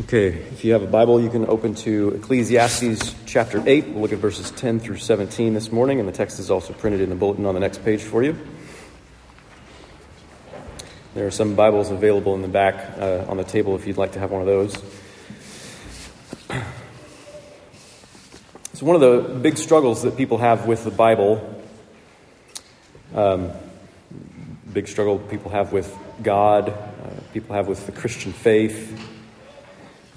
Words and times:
Okay, 0.00 0.26
if 0.26 0.64
you 0.64 0.72
have 0.72 0.82
a 0.82 0.88
Bible, 0.88 1.20
you 1.20 1.30
can 1.30 1.46
open 1.46 1.76
to 1.76 2.08
Ecclesiastes 2.16 3.14
chapter 3.26 3.62
8. 3.64 3.90
We'll 3.90 4.02
look 4.02 4.12
at 4.12 4.18
verses 4.18 4.50
10 4.50 4.80
through 4.80 4.96
17 4.96 5.54
this 5.54 5.70
morning, 5.70 6.00
and 6.00 6.08
the 6.08 6.12
text 6.12 6.40
is 6.40 6.50
also 6.50 6.72
printed 6.72 7.00
in 7.00 7.10
the 7.10 7.14
bulletin 7.14 7.46
on 7.46 7.54
the 7.54 7.60
next 7.60 7.84
page 7.84 8.02
for 8.02 8.20
you. 8.20 8.36
There 11.14 11.28
are 11.28 11.30
some 11.30 11.54
Bibles 11.54 11.92
available 11.92 12.34
in 12.34 12.42
the 12.42 12.48
back 12.48 12.98
uh, 12.98 13.26
on 13.28 13.36
the 13.36 13.44
table 13.44 13.76
if 13.76 13.86
you'd 13.86 13.96
like 13.96 14.10
to 14.14 14.18
have 14.18 14.32
one 14.32 14.40
of 14.40 14.48
those. 14.48 14.74
So, 18.72 18.84
one 18.86 18.96
of 18.96 19.00
the 19.00 19.32
big 19.32 19.56
struggles 19.56 20.02
that 20.02 20.16
people 20.16 20.38
have 20.38 20.66
with 20.66 20.82
the 20.82 20.90
Bible, 20.90 21.62
um, 23.14 23.52
big 24.72 24.88
struggle 24.88 25.20
people 25.20 25.52
have 25.52 25.72
with 25.72 25.96
God, 26.20 26.70
uh, 26.70 27.10
people 27.32 27.54
have 27.54 27.68
with 27.68 27.86
the 27.86 27.92
Christian 27.92 28.32
faith, 28.32 29.12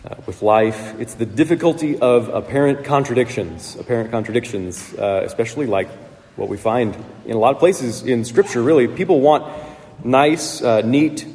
uh, 0.07 0.16
with 0.25 0.42
life. 0.42 1.00
It's 1.00 1.16
the 1.16 1.25
difficulty 1.25 2.00
of 2.00 2.29
apparent 2.29 2.86
contradictions. 2.86 3.75
Apparent 3.75 4.11
contradictions, 4.11 4.93
uh, 4.93 5.21
especially 5.25 5.66
like 5.66 5.89
what 6.36 6.50
we 6.50 6.57
find 6.57 6.96
in 7.25 7.36
a 7.36 7.39
lot 7.39 7.54
of 7.54 7.60
places 7.60 8.04
in 8.04 8.24
Scripture, 8.24 8.61
really. 8.61 8.88
People 8.88 9.20
want 9.20 9.43
nice, 10.04 10.61
uh, 10.61 10.82
neat, 10.82 11.25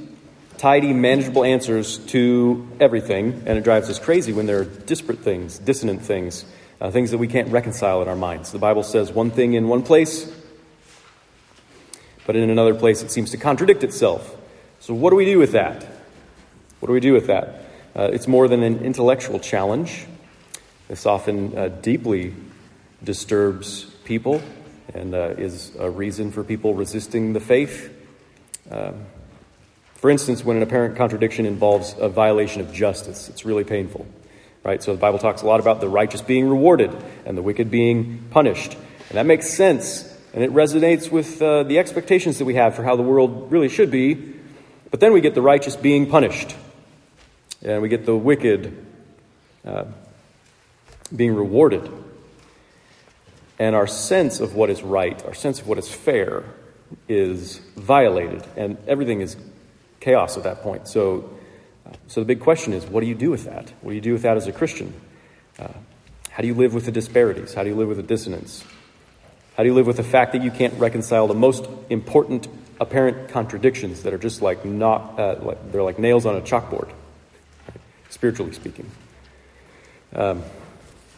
tidy, 0.57 0.93
manageable 0.93 1.45
answers 1.45 1.99
to 1.99 2.67
everything, 2.81 3.43
and 3.47 3.59
it 3.59 3.65
drives 3.65 3.91
us 3.91 3.99
crazy 3.99 4.33
when 4.33 4.47
there 4.47 4.61
are 4.61 4.65
disparate 4.65 5.19
things, 5.19 5.59
dissonant 5.59 6.03
things, 6.03 6.45
uh, 6.81 6.91
things 6.91 7.11
that 7.11 7.19
we 7.19 7.29
can't 7.29 7.49
reconcile 7.49 8.01
in 8.01 8.09
our 8.09 8.17
minds. 8.17 8.53
The 8.53 8.59
Bible 8.59 8.85
says 8.85 9.13
one 9.13 9.31
thing 9.31 9.55
in 9.55 9.69
one 9.69 9.83
place, 9.83 10.33
but 12.27 12.37
in 12.37 12.49
another 12.49 12.75
place 12.75 13.03
it 13.03 13.11
seems 13.11 13.33
to 13.33 13.37
contradict 13.37 13.85
itself. 13.85 14.37
So, 14.81 14.95
what 14.95 15.11
do 15.11 15.17
we 15.17 15.25
do 15.25 15.39
with 15.39 15.53
that? 15.53 15.85
What 16.81 16.87
do 16.87 16.93
we 16.93 17.01
do 17.01 17.13
with 17.13 17.27
that? 17.27 17.62
Uh, 17.95 18.09
it's 18.11 18.27
more 18.27 18.49
than 18.49 18.63
an 18.63 18.83
intellectual 18.85 19.39
challenge. 19.39 20.07
This 20.89 21.05
often 21.05 21.57
uh, 21.57 21.69
deeply 21.69 22.35
disturbs 23.05 23.85
people 24.05 24.43
and 24.95 25.15
uh, 25.15 25.35
is 25.37 25.75
a 25.79 25.91
reason 25.91 26.33
for 26.33 26.43
people 26.43 26.73
resisting 26.73 27.35
the 27.35 27.41
faith. 27.41 27.95
Um, 28.71 29.05
for 29.95 30.11
instance, 30.11 30.43
when 30.43 30.57
an 30.57 30.63
apparent 30.63 30.97
contradiction 30.97 31.45
involves 31.45 31.95
a 31.99 32.09
violation 32.09 32.63
of 32.63 32.73
justice, 32.73 33.29
it's 33.29 33.45
really 33.45 33.65
painful. 33.65 34.07
Right? 34.65 34.83
So 34.83 34.93
the 34.93 35.01
Bible 35.01 35.19
talks 35.19 35.43
a 35.43 35.47
lot 35.47 35.61
about 35.61 35.81
the 35.81 35.89
righteous 35.89 36.23
being 36.23 36.49
rewarded 36.49 36.97
and 37.27 37.37
the 37.37 37.43
wicked 37.43 37.71
being 37.71 38.25
punished. 38.31 38.75
And 39.11 39.19
that 39.19 39.27
makes 39.27 39.51
sense, 39.51 40.11
and 40.33 40.43
it 40.43 40.51
resonates 40.51 41.11
with 41.11 41.43
uh, 41.43 41.65
the 41.65 41.79
expectations 41.79 42.39
that 42.39 42.47
we 42.47 42.55
have 42.55 42.75
for 42.75 42.85
how 42.85 42.97
the 42.97 43.03
world 43.03 43.53
really 43.53 43.69
should 43.69 43.91
be. 43.91 44.15
But 44.91 45.01
then 45.01 45.13
we 45.13 45.21
get 45.21 45.35
the 45.35 45.43
righteous 45.43 45.77
being 45.77 46.09
punished 46.09 46.55
and 47.65 47.83
we 47.83 47.89
get 47.89 48.07
the 48.07 48.17
wicked 48.17 48.87
uh, 49.65 49.85
being 51.15 51.35
rewarded. 51.35 51.91
And 53.59 53.77
our 53.77 53.87
sense 53.87 54.41
of 54.41 54.55
what 54.55 54.71
is 54.71 54.83
right, 54.83 55.25
our 55.25 55.35
sense 55.35 55.61
of 55.61 55.69
what 55.69 55.79
is 55.79 55.89
fair, 55.89 56.45
is 57.09 57.59
violated, 57.77 58.45
and 58.57 58.77
everything 58.87 59.21
is 59.21 59.37
chaos 60.01 60.37
at 60.37 60.43
that 60.43 60.63
point. 60.63 60.89
So, 60.89 61.31
so 62.07 62.21
the 62.21 62.27
big 62.27 62.41
question 62.41 62.73
is 62.73 62.85
what 62.85 63.01
do 63.01 63.07
you 63.07 63.15
do 63.15 63.31
with 63.31 63.45
that? 63.45 63.73
What 63.81 63.93
do 63.93 63.95
you 63.95 64.01
do 64.01 64.13
with 64.13 64.23
that 64.23 64.37
as 64.37 64.47
a 64.47 64.53
Christian? 64.53 64.93
Uh, 65.59 65.69
how 66.31 66.41
do 66.41 66.49
you 66.49 66.55
live 66.55 66.75
with 66.75 66.87
the 66.87 66.93
disparities? 66.93 67.55
How 67.55 67.63
do 67.63 67.69
you 67.69 67.77
live 67.77 67.89
with 67.89 67.99
the 67.99 68.03
dissonance? 68.03 68.65
How 69.57 69.63
do 69.63 69.69
you 69.69 69.75
live 69.75 69.87
with 69.87 69.99
the 69.99 70.03
fact 70.03 70.33
that 70.33 70.43
you 70.43 70.51
can't 70.51 70.75
reconcile 70.79 71.29
the 71.29 71.35
most 71.35 71.69
important 71.91 72.49
apparent 72.81 73.29
contradictions 73.29 74.03
that 74.03 74.15
are 74.15 74.19
just 74.19 74.41
like 74.43 74.65
not, 74.65 75.21
uh, 75.21 75.37
like, 75.43 75.73
they're 75.73 75.83
like 75.83 75.99
nails 75.99 76.25
on 76.27 76.37
a 76.37 76.41
chalkboard? 76.41 76.91
Spiritually 78.23 78.53
speaking. 78.53 78.89
Um, 80.15 80.45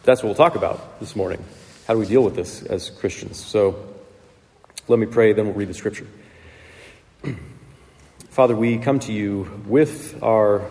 that's 0.01 0.23
what 0.23 0.29
we'll 0.29 0.33
talk 0.33 0.55
about 0.55 0.99
this 0.99 1.15
morning. 1.15 1.37
How 1.87 1.93
do 1.93 1.99
we 1.99 2.07
deal 2.07 2.23
with 2.23 2.35
this 2.35 2.63
as 2.63 2.89
Christians? 2.89 3.37
So 3.37 3.93
let 4.87 4.97
me 4.97 5.05
pray, 5.05 5.31
then 5.33 5.45
we'll 5.45 5.53
read 5.53 5.67
the 5.67 5.75
scripture. 5.75 6.07
Father, 8.31 8.55
we 8.55 8.79
come 8.79 8.97
to 9.01 9.13
you 9.13 9.61
with 9.67 10.17
our 10.23 10.67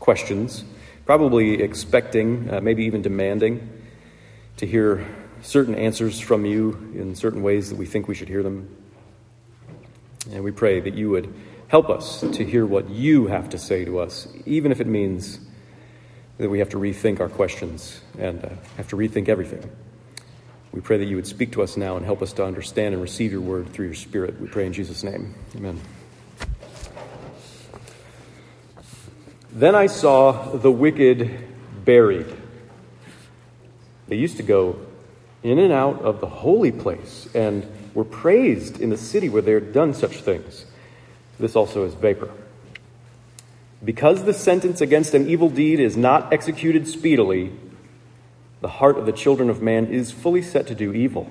questions, 0.00 0.64
probably 1.06 1.62
expecting, 1.62 2.52
uh, 2.52 2.60
maybe 2.60 2.86
even 2.86 3.00
demanding, 3.00 3.70
to 4.56 4.66
hear 4.66 5.06
certain 5.42 5.76
answers 5.76 6.18
from 6.18 6.44
you 6.44 6.72
in 6.96 7.14
certain 7.14 7.44
ways 7.44 7.70
that 7.70 7.78
we 7.78 7.86
think 7.86 8.08
we 8.08 8.16
should 8.16 8.26
hear 8.26 8.42
them. 8.42 8.68
And 10.32 10.42
we 10.42 10.50
pray 10.50 10.80
that 10.80 10.94
you 10.94 11.10
would 11.10 11.32
help 11.68 11.88
us 11.88 12.22
to 12.22 12.44
hear 12.44 12.66
what 12.66 12.90
you 12.90 13.28
have 13.28 13.50
to 13.50 13.58
say 13.58 13.84
to 13.84 14.00
us, 14.00 14.26
even 14.44 14.72
if 14.72 14.80
it 14.80 14.88
means 14.88 15.38
that 16.38 16.48
we 16.48 16.60
have 16.60 16.68
to 16.70 16.76
rethink 16.76 17.20
our 17.20 17.28
questions 17.28 18.00
and 18.18 18.44
uh, 18.44 18.48
have 18.76 18.88
to 18.88 18.96
rethink 18.96 19.28
everything. 19.28 19.70
We 20.72 20.80
pray 20.80 20.98
that 20.98 21.06
you 21.06 21.16
would 21.16 21.26
speak 21.26 21.52
to 21.52 21.62
us 21.62 21.76
now 21.76 21.96
and 21.96 22.04
help 22.04 22.22
us 22.22 22.32
to 22.34 22.44
understand 22.44 22.94
and 22.94 23.02
receive 23.02 23.32
your 23.32 23.40
word 23.40 23.68
through 23.72 23.86
your 23.86 23.94
Spirit. 23.94 24.40
We 24.40 24.46
pray 24.46 24.66
in 24.66 24.72
Jesus' 24.72 25.02
name. 25.02 25.34
Amen. 25.56 25.80
Then 29.50 29.74
I 29.74 29.86
saw 29.86 30.56
the 30.56 30.70
wicked 30.70 31.48
buried. 31.84 32.26
They 34.06 34.16
used 34.16 34.36
to 34.36 34.42
go 34.42 34.78
in 35.42 35.58
and 35.58 35.72
out 35.72 36.02
of 36.02 36.20
the 36.20 36.28
holy 36.28 36.70
place 36.70 37.28
and 37.34 37.66
were 37.94 38.04
praised 38.04 38.80
in 38.80 38.90
the 38.90 38.96
city 38.96 39.28
where 39.28 39.42
they 39.42 39.52
had 39.52 39.72
done 39.72 39.94
such 39.94 40.20
things. 40.20 40.66
This 41.40 41.56
also 41.56 41.84
is 41.84 41.94
vapor. 41.94 42.30
Because 43.84 44.24
the 44.24 44.34
sentence 44.34 44.80
against 44.80 45.14
an 45.14 45.28
evil 45.28 45.48
deed 45.48 45.78
is 45.78 45.96
not 45.96 46.32
executed 46.32 46.88
speedily, 46.88 47.52
the 48.60 48.68
heart 48.68 48.98
of 48.98 49.06
the 49.06 49.12
children 49.12 49.48
of 49.48 49.62
man 49.62 49.86
is 49.86 50.10
fully 50.10 50.42
set 50.42 50.66
to 50.66 50.74
do 50.74 50.92
evil. 50.92 51.30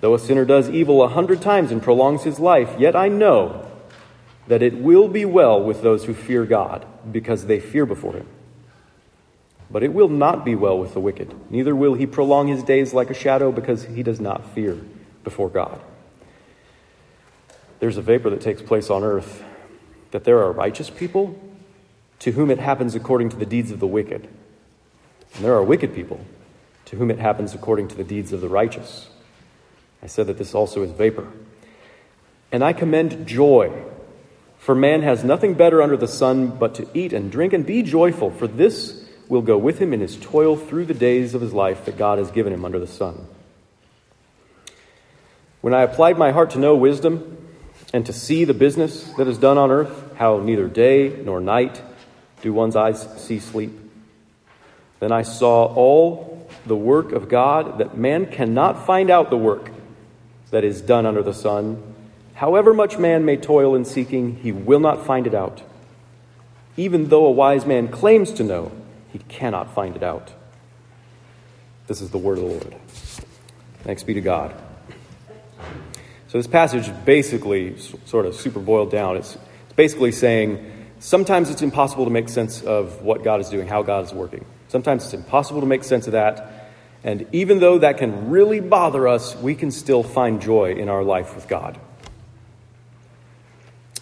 Though 0.00 0.14
a 0.14 0.18
sinner 0.18 0.44
does 0.44 0.68
evil 0.68 1.02
a 1.02 1.08
hundred 1.08 1.40
times 1.40 1.70
and 1.70 1.82
prolongs 1.82 2.24
his 2.24 2.40
life, 2.40 2.74
yet 2.78 2.96
I 2.96 3.08
know 3.08 3.66
that 4.48 4.62
it 4.62 4.74
will 4.74 5.08
be 5.08 5.24
well 5.24 5.62
with 5.62 5.82
those 5.82 6.04
who 6.04 6.14
fear 6.14 6.44
God, 6.44 6.84
because 7.10 7.46
they 7.46 7.60
fear 7.60 7.86
before 7.86 8.14
him. 8.14 8.28
But 9.70 9.82
it 9.82 9.92
will 9.92 10.08
not 10.08 10.44
be 10.44 10.54
well 10.54 10.78
with 10.78 10.94
the 10.94 11.00
wicked, 11.00 11.34
neither 11.50 11.74
will 11.74 11.94
he 11.94 12.06
prolong 12.06 12.48
his 12.48 12.62
days 12.62 12.92
like 12.92 13.10
a 13.10 13.14
shadow, 13.14 13.50
because 13.52 13.84
he 13.84 14.02
does 14.02 14.20
not 14.20 14.54
fear 14.54 14.78
before 15.24 15.48
God. 15.48 15.80
There's 17.78 17.96
a 17.96 18.02
vapor 18.02 18.30
that 18.30 18.40
takes 18.40 18.62
place 18.62 18.90
on 18.90 19.04
earth 19.04 19.42
that 20.16 20.24
there 20.24 20.38
are 20.38 20.50
righteous 20.50 20.88
people 20.88 21.38
to 22.20 22.32
whom 22.32 22.50
it 22.50 22.58
happens 22.58 22.94
according 22.94 23.28
to 23.28 23.36
the 23.36 23.44
deeds 23.44 23.70
of 23.70 23.80
the 23.80 23.86
wicked, 23.86 24.26
and 25.34 25.44
there 25.44 25.52
are 25.52 25.62
wicked 25.62 25.94
people 25.94 26.24
to 26.86 26.96
whom 26.96 27.10
it 27.10 27.18
happens 27.18 27.52
according 27.52 27.86
to 27.86 27.94
the 27.94 28.02
deeds 28.02 28.32
of 28.32 28.40
the 28.40 28.48
righteous. 28.48 29.10
I 30.02 30.06
said 30.06 30.26
that 30.28 30.38
this 30.38 30.54
also 30.54 30.82
is 30.82 30.90
vapor. 30.90 31.30
And 32.50 32.64
I 32.64 32.72
commend 32.72 33.26
joy, 33.26 33.84
for 34.56 34.74
man 34.74 35.02
has 35.02 35.22
nothing 35.22 35.52
better 35.52 35.82
under 35.82 35.98
the 35.98 36.08
sun 36.08 36.46
but 36.46 36.74
to 36.76 36.88
eat 36.94 37.12
and 37.12 37.30
drink 37.30 37.52
and 37.52 37.66
be 37.66 37.82
joyful, 37.82 38.30
for 38.30 38.46
this 38.46 39.06
will 39.28 39.42
go 39.42 39.58
with 39.58 39.80
him 39.80 39.92
in 39.92 40.00
his 40.00 40.16
toil 40.16 40.56
through 40.56 40.86
the 40.86 40.94
days 40.94 41.34
of 41.34 41.42
his 41.42 41.52
life 41.52 41.84
that 41.84 41.98
God 41.98 42.16
has 42.16 42.30
given 42.30 42.54
him 42.54 42.64
under 42.64 42.78
the 42.78 42.86
sun. 42.86 43.26
When 45.60 45.74
I 45.74 45.82
applied 45.82 46.16
my 46.16 46.30
heart 46.30 46.52
to 46.52 46.58
know 46.58 46.74
wisdom, 46.74 47.36
and 47.92 48.04
to 48.06 48.12
see 48.12 48.44
the 48.44 48.54
business 48.54 49.04
that 49.12 49.26
is 49.26 49.38
done 49.38 49.58
on 49.58 49.70
earth, 49.70 50.05
how 50.16 50.38
neither 50.38 50.68
day 50.68 51.08
nor 51.24 51.40
night 51.40 51.82
do 52.42 52.52
one's 52.52 52.76
eyes 52.76 53.06
see 53.20 53.38
sleep. 53.38 53.72
Then 55.00 55.12
I 55.12 55.22
saw 55.22 55.66
all 55.66 56.48
the 56.64 56.76
work 56.76 57.12
of 57.12 57.28
God, 57.28 57.78
that 57.78 57.96
man 57.96 58.26
cannot 58.26 58.86
find 58.86 59.10
out 59.10 59.30
the 59.30 59.36
work 59.36 59.70
that 60.50 60.64
is 60.64 60.80
done 60.80 61.06
under 61.06 61.22
the 61.22 61.34
sun. 61.34 61.94
However 62.34 62.74
much 62.74 62.98
man 62.98 63.24
may 63.24 63.36
toil 63.36 63.74
in 63.74 63.84
seeking, 63.84 64.36
he 64.36 64.52
will 64.52 64.80
not 64.80 65.06
find 65.06 65.26
it 65.26 65.34
out. 65.34 65.62
Even 66.76 67.08
though 67.08 67.26
a 67.26 67.30
wise 67.30 67.64
man 67.64 67.88
claims 67.88 68.32
to 68.32 68.44
know, 68.44 68.72
he 69.12 69.18
cannot 69.20 69.74
find 69.74 69.96
it 69.96 70.02
out. 70.02 70.32
This 71.86 72.00
is 72.00 72.10
the 72.10 72.18
word 72.18 72.38
of 72.38 72.44
the 72.44 72.50
Lord. 72.50 72.76
Thanks 73.84 74.02
be 74.02 74.14
to 74.14 74.20
God. 74.20 74.54
So 76.28 76.38
this 76.38 76.48
passage 76.48 76.90
basically 77.04 77.78
sort 77.78 78.26
of 78.26 78.34
super 78.34 78.58
boiled 78.58 78.90
down. 78.90 79.16
It's, 79.16 79.38
basically 79.76 80.12
saying 80.12 80.72
sometimes 80.98 81.50
it's 81.50 81.62
impossible 81.62 82.04
to 82.04 82.10
make 82.10 82.28
sense 82.28 82.62
of 82.62 83.02
what 83.02 83.22
God 83.22 83.40
is 83.40 83.48
doing, 83.48 83.68
how 83.68 83.82
God 83.82 84.04
is 84.04 84.12
working. 84.12 84.44
Sometimes 84.68 85.04
it's 85.04 85.14
impossible 85.14 85.60
to 85.60 85.66
make 85.66 85.84
sense 85.84 86.06
of 86.06 86.12
that. 86.12 86.72
And 87.04 87.26
even 87.32 87.60
though 87.60 87.78
that 87.78 87.98
can 87.98 88.30
really 88.30 88.60
bother 88.60 89.06
us, 89.06 89.36
we 89.36 89.54
can 89.54 89.70
still 89.70 90.02
find 90.02 90.40
joy 90.40 90.72
in 90.72 90.88
our 90.88 91.04
life 91.04 91.36
with 91.36 91.46
God. 91.46 91.78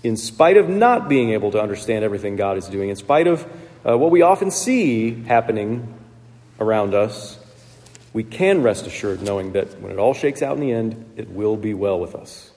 In 0.02 0.16
spite 0.16 0.56
of 0.56 0.68
not 0.68 1.08
being 1.08 1.30
able 1.30 1.50
to 1.50 1.60
understand 1.60 2.04
everything 2.04 2.36
God 2.36 2.56
is 2.56 2.66
doing, 2.66 2.90
in 2.90 2.96
spite 2.96 3.26
of 3.26 3.46
uh, 3.86 3.98
what 3.98 4.10
we 4.10 4.22
often 4.22 4.50
see 4.50 5.22
happening 5.24 5.94
around 6.60 6.94
us, 6.94 7.38
we 8.12 8.22
can 8.22 8.62
rest 8.62 8.86
assured 8.86 9.22
knowing 9.22 9.52
that 9.52 9.80
when 9.80 9.90
it 9.90 9.98
all 9.98 10.14
shakes 10.14 10.40
out 10.40 10.56
in 10.56 10.60
the 10.60 10.72
end, 10.72 11.12
it 11.16 11.28
will 11.30 11.56
be 11.56 11.74
well 11.74 11.98
with 11.98 12.14
us. 12.14 12.53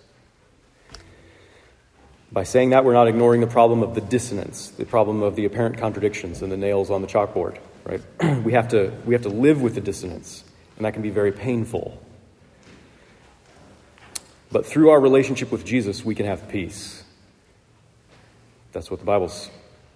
By 2.31 2.44
saying 2.44 2.71
that, 2.71 2.83
we're 2.83 2.94
not 2.94 3.07
ignoring 3.07 3.41
the 3.41 3.47
problem 3.47 3.83
of 3.83 3.95
the 3.95 4.01
dissonance, 4.01 4.69
the 4.69 4.85
problem 4.85 5.24
of 5.24 5.35
the 5.35 5.45
apparent 5.45 5.77
contradictions 5.77 6.41
and 6.41 6.51
the 6.51 6.57
nails 6.57 6.89
on 6.89 7.01
the 7.01 7.07
chalkboard, 7.07 7.57
right? 7.85 8.01
we, 8.44 8.53
have 8.53 8.68
to, 8.69 8.91
we 9.06 9.13
have 9.13 9.24
to 9.24 9.29
live 9.29 9.62
with 9.62 9.75
the 9.75 9.81
dissonance, 9.81 10.44
and 10.75 10.85
that 10.85 10.94
can 10.94 11.01
be 11.01 11.09
very 11.09 11.31
painful. 11.31 12.01
But 14.51 14.65
through 14.65 14.89
our 14.89 15.00
relationship 15.00 15.51
with 15.51 15.65
Jesus, 15.65 16.03
we 16.03 16.15
can 16.15 16.25
have 16.25 16.50
peace. 16.50 17.03
That's 18.73 18.91
what 18.91 19.00
the 19.00 19.06
Bible's 19.06 19.50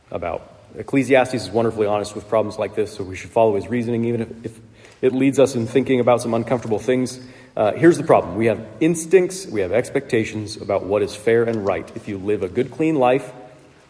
about. 0.10 0.60
Ecclesiastes 0.78 1.34
is 1.34 1.50
wonderfully 1.50 1.86
honest 1.86 2.16
with 2.16 2.30
problems 2.30 2.58
like 2.58 2.76
this, 2.76 2.94
so 2.94 3.04
we 3.04 3.16
should 3.16 3.30
follow 3.30 3.56
his 3.56 3.68
reasoning, 3.68 4.06
even 4.06 4.22
if, 4.22 4.46
if 4.46 4.60
it 5.02 5.14
leads 5.14 5.38
us 5.38 5.56
in 5.56 5.68
thinking 5.68 6.00
about 6.00 6.22
some 6.22 6.34
uncomfortable 6.34 6.80
things. 6.80 7.20
Uh, 7.56 7.74
here's 7.74 7.98
the 7.98 8.04
problem 8.04 8.36
we 8.36 8.46
have 8.46 8.66
instincts, 8.80 9.46
we 9.46 9.62
have 9.62 9.72
expectations 9.72 10.56
about 10.56 10.86
what 10.86 11.02
is 11.02 11.16
fair 11.16 11.44
and 11.44 11.66
right. 11.66 11.90
If 11.96 12.08
you 12.08 12.18
live 12.18 12.44
a 12.44 12.48
good, 12.48 12.72
clean 12.72 12.96
life, 12.96 13.32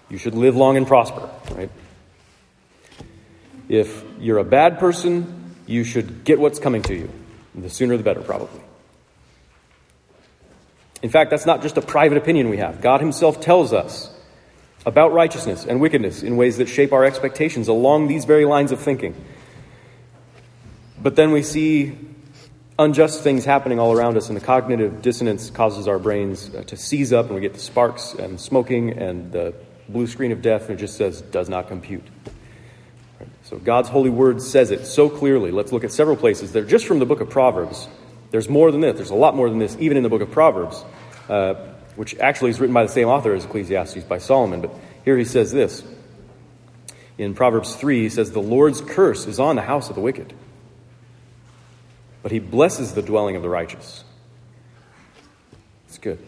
you 0.09 0.17
should 0.17 0.33
live 0.33 0.55
long 0.55 0.77
and 0.77 0.87
prosper, 0.87 1.29
right? 1.51 1.69
If 3.69 4.03
you're 4.19 4.39
a 4.39 4.43
bad 4.43 4.79
person, 4.79 5.55
you 5.67 5.83
should 5.83 6.23
get 6.23 6.39
what's 6.39 6.59
coming 6.59 6.81
to 6.83 6.95
you. 6.95 7.09
The 7.55 7.69
sooner 7.69 7.95
the 7.97 8.03
better, 8.03 8.21
probably. 8.21 8.61
In 11.01 11.09
fact, 11.09 11.29
that's 11.29 11.45
not 11.45 11.61
just 11.61 11.77
a 11.77 11.81
private 11.81 12.17
opinion 12.17 12.49
we 12.49 12.57
have. 12.57 12.81
God 12.81 12.99
Himself 12.99 13.41
tells 13.41 13.73
us 13.73 14.13
about 14.85 15.13
righteousness 15.13 15.65
and 15.65 15.79
wickedness 15.79 16.23
in 16.23 16.37
ways 16.37 16.57
that 16.57 16.67
shape 16.67 16.91
our 16.91 17.05
expectations 17.05 17.67
along 17.67 18.07
these 18.07 18.25
very 18.25 18.45
lines 18.45 18.71
of 18.71 18.79
thinking. 18.79 19.15
But 21.01 21.15
then 21.15 21.31
we 21.31 21.43
see 21.43 21.97
unjust 22.81 23.21
things 23.21 23.45
happening 23.45 23.79
all 23.79 23.93
around 23.93 24.17
us, 24.17 24.27
and 24.27 24.35
the 24.35 24.43
cognitive 24.43 25.01
dissonance 25.01 25.49
causes 25.49 25.87
our 25.87 25.99
brains 25.99 26.53
uh, 26.53 26.63
to 26.63 26.75
seize 26.75 27.13
up, 27.13 27.27
and 27.27 27.35
we 27.35 27.41
get 27.41 27.53
the 27.53 27.59
sparks 27.59 28.13
and 28.13 28.39
smoking 28.39 28.91
and 28.97 29.31
the 29.31 29.53
blue 29.87 30.07
screen 30.07 30.31
of 30.31 30.41
death, 30.41 30.69
and 30.69 30.77
it 30.77 30.81
just 30.81 30.97
says, 30.97 31.21
does 31.21 31.47
not 31.47 31.67
compute. 31.67 32.03
So 33.43 33.57
God's 33.57 33.89
holy 33.89 34.09
word 34.09 34.41
says 34.41 34.71
it 34.71 34.85
so 34.85 35.09
clearly. 35.09 35.51
Let's 35.51 35.71
look 35.71 35.83
at 35.83 35.91
several 35.91 36.15
places. 36.15 36.53
They're 36.53 36.63
just 36.63 36.85
from 36.85 36.99
the 36.99 37.05
book 37.05 37.21
of 37.21 37.29
Proverbs. 37.29 37.87
There's 38.31 38.49
more 38.49 38.71
than 38.71 38.81
this. 38.81 38.95
There's 38.95 39.09
a 39.09 39.15
lot 39.15 39.35
more 39.35 39.49
than 39.49 39.59
this, 39.59 39.77
even 39.79 39.97
in 39.97 40.03
the 40.03 40.09
book 40.09 40.21
of 40.21 40.31
Proverbs, 40.31 40.83
uh, 41.29 41.53
which 41.95 42.17
actually 42.17 42.49
is 42.49 42.59
written 42.59 42.73
by 42.73 42.83
the 42.83 42.89
same 42.89 43.07
author 43.07 43.35
as 43.35 43.45
Ecclesiastes, 43.45 44.03
by 44.05 44.17
Solomon. 44.17 44.61
But 44.61 44.73
here 45.05 45.17
he 45.17 45.25
says 45.25 45.51
this. 45.51 45.83
In 47.17 47.35
Proverbs 47.35 47.75
3, 47.75 48.03
he 48.03 48.09
says, 48.09 48.31
The 48.31 48.41
Lord's 48.41 48.81
curse 48.81 49.27
is 49.27 49.39
on 49.39 49.55
the 49.55 49.61
house 49.61 49.89
of 49.89 49.95
the 49.95 50.01
wicked 50.01 50.33
but 52.23 52.31
he 52.31 52.39
blesses 52.39 52.93
the 52.93 53.01
dwelling 53.01 53.35
of 53.35 53.41
the 53.41 53.49
righteous. 53.49 54.03
It's 55.87 55.97
good. 55.97 56.19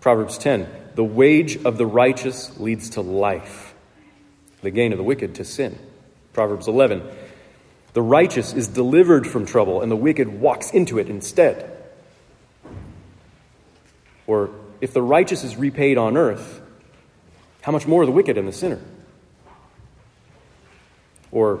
Proverbs 0.00 0.38
10 0.38 0.68
The 0.94 1.04
wage 1.04 1.64
of 1.64 1.78
the 1.78 1.86
righteous 1.86 2.58
leads 2.58 2.90
to 2.90 3.00
life, 3.00 3.74
the 4.62 4.70
gain 4.70 4.92
of 4.92 4.98
the 4.98 5.04
wicked 5.04 5.36
to 5.36 5.44
sin. 5.44 5.78
Proverbs 6.32 6.68
11 6.68 7.02
The 7.92 8.02
righteous 8.02 8.52
is 8.52 8.68
delivered 8.68 9.26
from 9.26 9.46
trouble, 9.46 9.82
and 9.82 9.90
the 9.90 9.96
wicked 9.96 10.28
walks 10.28 10.70
into 10.70 10.98
it 10.98 11.08
instead. 11.08 11.70
Or 14.26 14.50
if 14.80 14.92
the 14.92 15.02
righteous 15.02 15.44
is 15.44 15.56
repaid 15.56 15.98
on 15.98 16.16
earth, 16.16 16.60
how 17.60 17.72
much 17.72 17.86
more 17.86 18.04
the 18.04 18.12
wicked 18.12 18.36
and 18.36 18.46
the 18.46 18.52
sinner? 18.52 18.80
Or 21.30 21.60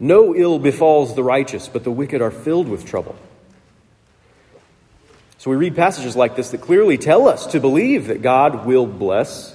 no 0.00 0.34
ill 0.34 0.58
befalls 0.58 1.14
the 1.14 1.22
righteous, 1.22 1.68
but 1.68 1.84
the 1.84 1.90
wicked 1.90 2.22
are 2.22 2.30
filled 2.30 2.68
with 2.68 2.84
trouble. 2.84 3.16
So 5.38 5.50
we 5.50 5.56
read 5.56 5.76
passages 5.76 6.16
like 6.16 6.36
this 6.36 6.50
that 6.50 6.60
clearly 6.60 6.98
tell 6.98 7.28
us 7.28 7.46
to 7.48 7.60
believe 7.60 8.08
that 8.08 8.22
God 8.22 8.66
will 8.66 8.86
bless 8.86 9.54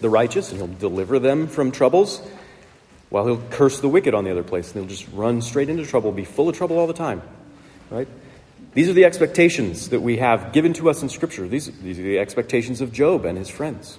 the 0.00 0.10
righteous 0.10 0.50
and 0.50 0.58
he'll 0.58 0.66
deliver 0.66 1.18
them 1.18 1.46
from 1.46 1.70
troubles, 1.70 2.20
while 3.10 3.26
he'll 3.26 3.42
curse 3.50 3.80
the 3.80 3.88
wicked 3.88 4.14
on 4.14 4.24
the 4.24 4.30
other 4.30 4.42
place 4.42 4.72
and 4.72 4.82
they'll 4.82 4.88
just 4.88 5.08
run 5.12 5.42
straight 5.42 5.68
into 5.68 5.86
trouble, 5.86 6.10
be 6.12 6.24
full 6.24 6.48
of 6.48 6.56
trouble 6.56 6.78
all 6.78 6.86
the 6.86 6.92
time. 6.92 7.22
Right? 7.90 8.08
These 8.74 8.88
are 8.88 8.92
the 8.92 9.04
expectations 9.04 9.90
that 9.90 10.00
we 10.00 10.16
have 10.16 10.52
given 10.52 10.72
to 10.74 10.90
us 10.90 11.02
in 11.02 11.08
Scripture. 11.08 11.46
These, 11.46 11.70
these 11.80 11.98
are 11.98 12.02
the 12.02 12.18
expectations 12.18 12.80
of 12.80 12.92
Job 12.92 13.24
and 13.24 13.38
his 13.38 13.48
friends, 13.48 13.98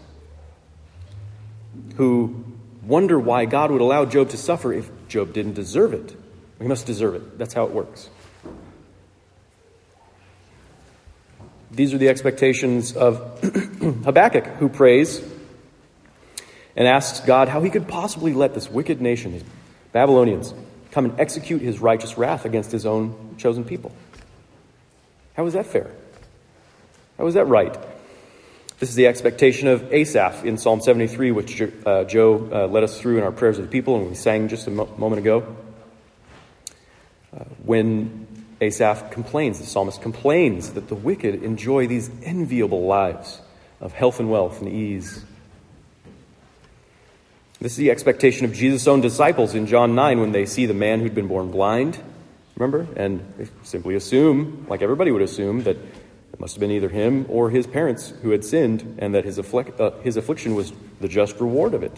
who 1.95 2.43
wonder 2.85 3.19
why 3.19 3.45
God 3.45 3.71
would 3.71 3.81
allow 3.81 4.05
Job 4.05 4.29
to 4.29 4.37
suffer 4.37 4.73
if 4.73 4.89
Job 5.07 5.33
didn't 5.33 5.53
deserve 5.53 5.93
it. 5.93 6.15
We 6.59 6.67
must 6.67 6.85
deserve 6.85 7.15
it. 7.15 7.37
That's 7.37 7.53
how 7.53 7.65
it 7.65 7.71
works. 7.71 8.09
These 11.71 11.93
are 11.93 11.97
the 11.97 12.09
expectations 12.09 12.95
of 12.95 13.39
Habakkuk, 13.81 14.45
who 14.45 14.69
prays 14.69 15.21
and 16.75 16.87
asks 16.87 17.25
God 17.25 17.49
how 17.49 17.61
he 17.61 17.69
could 17.69 17.87
possibly 17.87 18.33
let 18.33 18.53
this 18.53 18.69
wicked 18.69 19.01
nation, 19.01 19.33
these 19.33 19.43
Babylonians, 19.91 20.53
come 20.91 21.05
and 21.05 21.19
execute 21.19 21.61
his 21.61 21.79
righteous 21.79 22.17
wrath 22.17 22.45
against 22.45 22.71
his 22.71 22.85
own 22.85 23.35
chosen 23.37 23.65
people. 23.65 23.91
How 25.35 25.45
is 25.45 25.53
that 25.53 25.65
fair? 25.65 25.91
How 27.17 27.27
is 27.27 27.33
that 27.33 27.45
right? 27.45 27.77
This 28.77 28.89
is 28.89 28.95
the 28.95 29.07
expectation 29.07 29.69
of 29.69 29.93
Asaph 29.93 30.43
in 30.43 30.57
Psalm 30.57 30.81
73, 30.81 31.31
which 31.31 31.61
uh, 31.61 32.03
Joe 32.03 32.49
uh, 32.51 32.67
led 32.67 32.83
us 32.83 32.99
through 32.99 33.17
in 33.17 33.23
our 33.23 33.31
prayers 33.31 33.57
of 33.57 33.63
the 33.63 33.71
people, 33.71 33.95
and 33.95 34.09
we 34.09 34.15
sang 34.15 34.49
just 34.49 34.67
a 34.67 34.71
mo- 34.71 34.93
moment 34.97 35.19
ago. 35.19 35.55
Uh, 37.33 37.45
when 37.63 38.27
Asaph 38.59 39.11
complains, 39.11 39.59
the 39.59 39.65
psalmist 39.65 40.01
complains 40.01 40.73
that 40.73 40.89
the 40.89 40.95
wicked 40.95 41.41
enjoy 41.41 41.87
these 41.87 42.11
enviable 42.23 42.85
lives 42.85 43.39
of 43.79 43.93
health 43.93 44.19
and 44.19 44.29
wealth 44.29 44.59
and 44.59 44.69
ease. 44.69 45.23
This 47.61 47.71
is 47.71 47.77
the 47.77 47.91
expectation 47.91 48.43
of 48.43 48.51
Jesus' 48.51 48.87
own 48.87 48.99
disciples 48.99 49.55
in 49.55 49.67
John 49.67 49.95
9 49.95 50.19
when 50.19 50.33
they 50.33 50.45
see 50.45 50.65
the 50.65 50.73
man 50.73 50.99
who'd 50.99 51.15
been 51.15 51.29
born 51.29 51.49
blind, 51.49 51.97
remember? 52.57 52.85
And 52.97 53.21
they 53.37 53.47
simply 53.63 53.95
assume, 53.95 54.65
like 54.67 54.81
everybody 54.81 55.11
would 55.11 55.21
assume, 55.21 55.63
that 55.63 55.77
it 56.35 56.41
must 56.41 56.55
have 56.55 56.59
been 56.59 56.71
either 56.71 56.89
him 56.89 57.25
or 57.29 57.49
his 57.49 57.65
parents 57.65 58.09
who 58.21 58.31
had 58.31 58.43
sinned, 58.43 58.97
and 58.99 59.15
that 59.15 59.23
his, 59.23 59.37
afflic- 59.37 59.79
uh, 59.79 59.91
his 60.01 60.17
affliction 60.17 60.53
was 60.53 60.73
the 60.99 61.07
just 61.07 61.39
reward 61.39 61.73
of 61.73 61.81
it. 61.81 61.97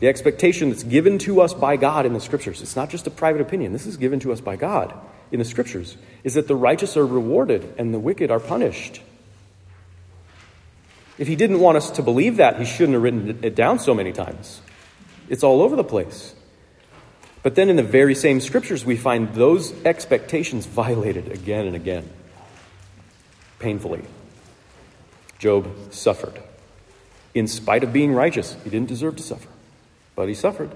The 0.00 0.08
expectation 0.08 0.68
that's 0.68 0.82
given 0.82 1.16
to 1.20 1.40
us 1.40 1.54
by 1.54 1.76
God 1.78 2.04
in 2.04 2.12
the 2.12 2.20
Scriptures, 2.20 2.60
it's 2.60 2.76
not 2.76 2.90
just 2.90 3.06
a 3.06 3.10
private 3.10 3.40
opinion, 3.40 3.72
this 3.72 3.86
is 3.86 3.96
given 3.96 4.20
to 4.20 4.32
us 4.34 4.42
by 4.42 4.56
God 4.56 4.92
in 5.32 5.38
the 5.38 5.46
Scriptures, 5.46 5.96
is 6.24 6.34
that 6.34 6.46
the 6.46 6.54
righteous 6.54 6.98
are 6.98 7.06
rewarded 7.06 7.74
and 7.78 7.94
the 7.94 7.98
wicked 7.98 8.30
are 8.30 8.38
punished. 8.38 9.00
If 11.16 11.26
he 11.26 11.36
didn't 11.36 11.60
want 11.60 11.78
us 11.78 11.92
to 11.92 12.02
believe 12.02 12.36
that, 12.36 12.58
he 12.58 12.66
shouldn't 12.66 12.92
have 12.92 13.02
written 13.02 13.38
it 13.44 13.54
down 13.54 13.78
so 13.78 13.94
many 13.94 14.12
times. 14.12 14.60
It's 15.30 15.42
all 15.42 15.62
over 15.62 15.74
the 15.74 15.84
place. 15.84 16.34
But 17.42 17.54
then 17.54 17.70
in 17.70 17.76
the 17.76 17.82
very 17.82 18.14
same 18.14 18.42
scriptures, 18.42 18.84
we 18.84 18.98
find 18.98 19.32
those 19.32 19.72
expectations 19.86 20.66
violated 20.66 21.32
again 21.32 21.66
and 21.66 21.74
again 21.74 22.10
painfully. 23.58 24.04
Job 25.38 25.92
suffered. 25.92 26.40
In 27.34 27.46
spite 27.46 27.84
of 27.84 27.92
being 27.92 28.14
righteous, 28.14 28.56
he 28.64 28.70
didn't 28.70 28.88
deserve 28.88 29.16
to 29.16 29.22
suffer, 29.22 29.48
but 30.14 30.28
he 30.28 30.34
suffered. 30.34 30.70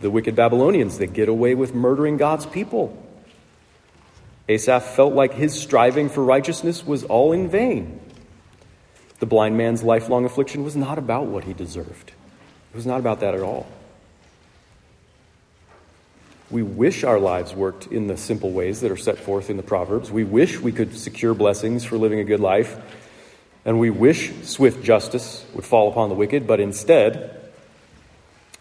The 0.00 0.10
wicked 0.10 0.34
Babylonians, 0.34 0.98
they 0.98 1.06
get 1.06 1.28
away 1.28 1.54
with 1.54 1.74
murdering 1.74 2.16
God's 2.16 2.46
people. 2.46 2.96
Asaph 4.48 4.96
felt 4.96 5.14
like 5.14 5.34
his 5.34 5.54
striving 5.54 6.08
for 6.08 6.24
righteousness 6.24 6.84
was 6.84 7.04
all 7.04 7.32
in 7.32 7.48
vain. 7.48 8.00
The 9.20 9.26
blind 9.26 9.56
man's 9.56 9.84
lifelong 9.84 10.24
affliction 10.24 10.64
was 10.64 10.74
not 10.74 10.98
about 10.98 11.26
what 11.26 11.44
he 11.44 11.52
deserved. 11.52 12.10
It 12.72 12.76
was 12.76 12.86
not 12.86 12.98
about 12.98 13.20
that 13.20 13.34
at 13.34 13.42
all. 13.42 13.68
We 16.52 16.62
wish 16.62 17.02
our 17.02 17.18
lives 17.18 17.54
worked 17.54 17.86
in 17.86 18.08
the 18.08 18.18
simple 18.18 18.50
ways 18.50 18.82
that 18.82 18.90
are 18.90 18.96
set 18.98 19.18
forth 19.18 19.48
in 19.48 19.56
the 19.56 19.62
Proverbs. 19.62 20.12
We 20.12 20.22
wish 20.22 20.60
we 20.60 20.70
could 20.70 20.94
secure 20.94 21.32
blessings 21.32 21.82
for 21.82 21.96
living 21.96 22.20
a 22.20 22.24
good 22.24 22.40
life. 22.40 22.78
And 23.64 23.80
we 23.80 23.88
wish 23.88 24.30
swift 24.44 24.84
justice 24.84 25.46
would 25.54 25.64
fall 25.64 25.90
upon 25.90 26.10
the 26.10 26.14
wicked, 26.14 26.46
but 26.46 26.60
instead, 26.60 27.40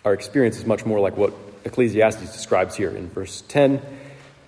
our 0.05 0.13
experience 0.13 0.57
is 0.57 0.65
much 0.65 0.85
more 0.85 1.01
like 1.01 1.17
what 1.17 1.33
Ecclesiastes 1.65 2.31
describes 2.31 2.77
here 2.77 2.91
in 2.91 3.09
verse 3.09 3.43
10. 3.49 3.81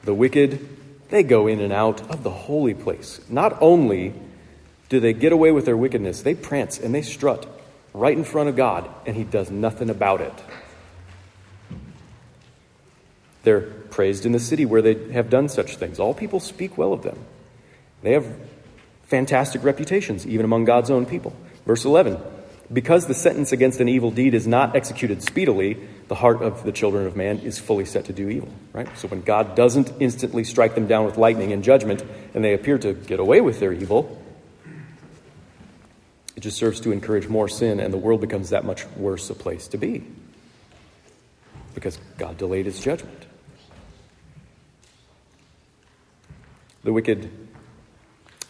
The 0.06 0.14
wicked, 0.14 0.66
they 1.10 1.24
go 1.24 1.48
in 1.48 1.60
and 1.60 1.74
out 1.74 2.10
of 2.10 2.24
the 2.24 2.32
holy 2.32 2.74
place. 2.74 3.20
Not 3.28 3.62
only 3.62 4.14
do 4.88 5.02
they 5.02 5.12
get 5.12 5.34
away 5.34 5.52
with 5.52 5.66
their 5.66 5.76
wickedness, 5.76 6.22
they 6.22 6.34
prance 6.34 6.80
and 6.80 6.96
they 6.96 7.02
strut 7.02 7.46
right 7.94 8.18
in 8.18 8.24
front 8.24 8.48
of 8.48 8.56
God, 8.56 8.90
and 9.06 9.18
He 9.18 9.26
does 9.26 9.52
nothing 9.52 9.90
about 9.90 10.22
it. 10.22 10.34
They're 13.44 13.62
praised 13.62 14.26
in 14.26 14.32
the 14.32 14.40
city 14.40 14.66
where 14.66 14.82
they 14.82 15.12
have 15.12 15.30
done 15.30 15.50
such 15.50 15.76
things. 15.76 16.00
All 16.00 16.14
people 16.14 16.40
speak 16.40 16.78
well 16.78 16.94
of 16.94 17.04
them. 17.04 17.18
They 18.02 18.14
have 18.14 18.26
fantastic 19.04 19.64
reputations, 19.64 20.26
even 20.26 20.46
among 20.46 20.66
God's 20.66 20.90
own 20.90 21.06
people. 21.06 21.36
Verse 21.66 21.86
11 21.86 22.18
because 22.72 23.06
the 23.06 23.14
sentence 23.14 23.52
against 23.52 23.80
an 23.82 23.90
evil 23.90 24.10
deed 24.10 24.34
is 24.34 24.48
not 24.48 24.76
executed 24.76 25.22
speedily, 25.22 25.78
the 26.08 26.16
heart 26.16 26.42
of 26.42 26.64
the 26.64 26.72
children 26.72 27.06
of 27.06 27.16
man 27.16 27.40
is 27.40 27.60
fully 27.60 27.86
set 27.86 28.06
to 28.06 28.14
do 28.14 28.30
evil, 28.30 28.50
right? 28.72 28.88
So 28.98 29.08
when 29.10 29.22
God 29.22 29.56
doesn't 29.56 29.92
instantly 30.00 30.44
strike 30.44 30.74
them 30.74 30.88
down 30.88 31.06
with 31.06 31.18
lightning 31.18 31.52
in 31.52 31.62
judgment 31.62 32.04
and 32.34 32.44
they 32.44 32.54
appear 32.54 32.78
to 32.80 32.94
get 32.94 33.20
away 33.20 33.42
with 33.42 33.60
their 33.60 33.74
evil, 33.74 34.20
it 36.36 36.40
just 36.40 36.58
serves 36.58 36.80
to 36.82 36.92
encourage 36.92 37.28
more 37.28 37.48
sin 37.48 37.80
and 37.80 37.94
the 37.94 37.98
world 37.98 38.22
becomes 38.22 38.50
that 38.50 38.66
much 38.66 38.88
worse 38.96 39.30
a 39.30 39.36
place 39.36 39.68
to 39.68 39.78
be 39.78 40.04
because 41.76 42.00
God 42.18 42.38
delayed 42.38 42.66
his 42.66 42.80
judgment. 42.80 43.26
The 46.84 46.94
wicked 46.94 47.32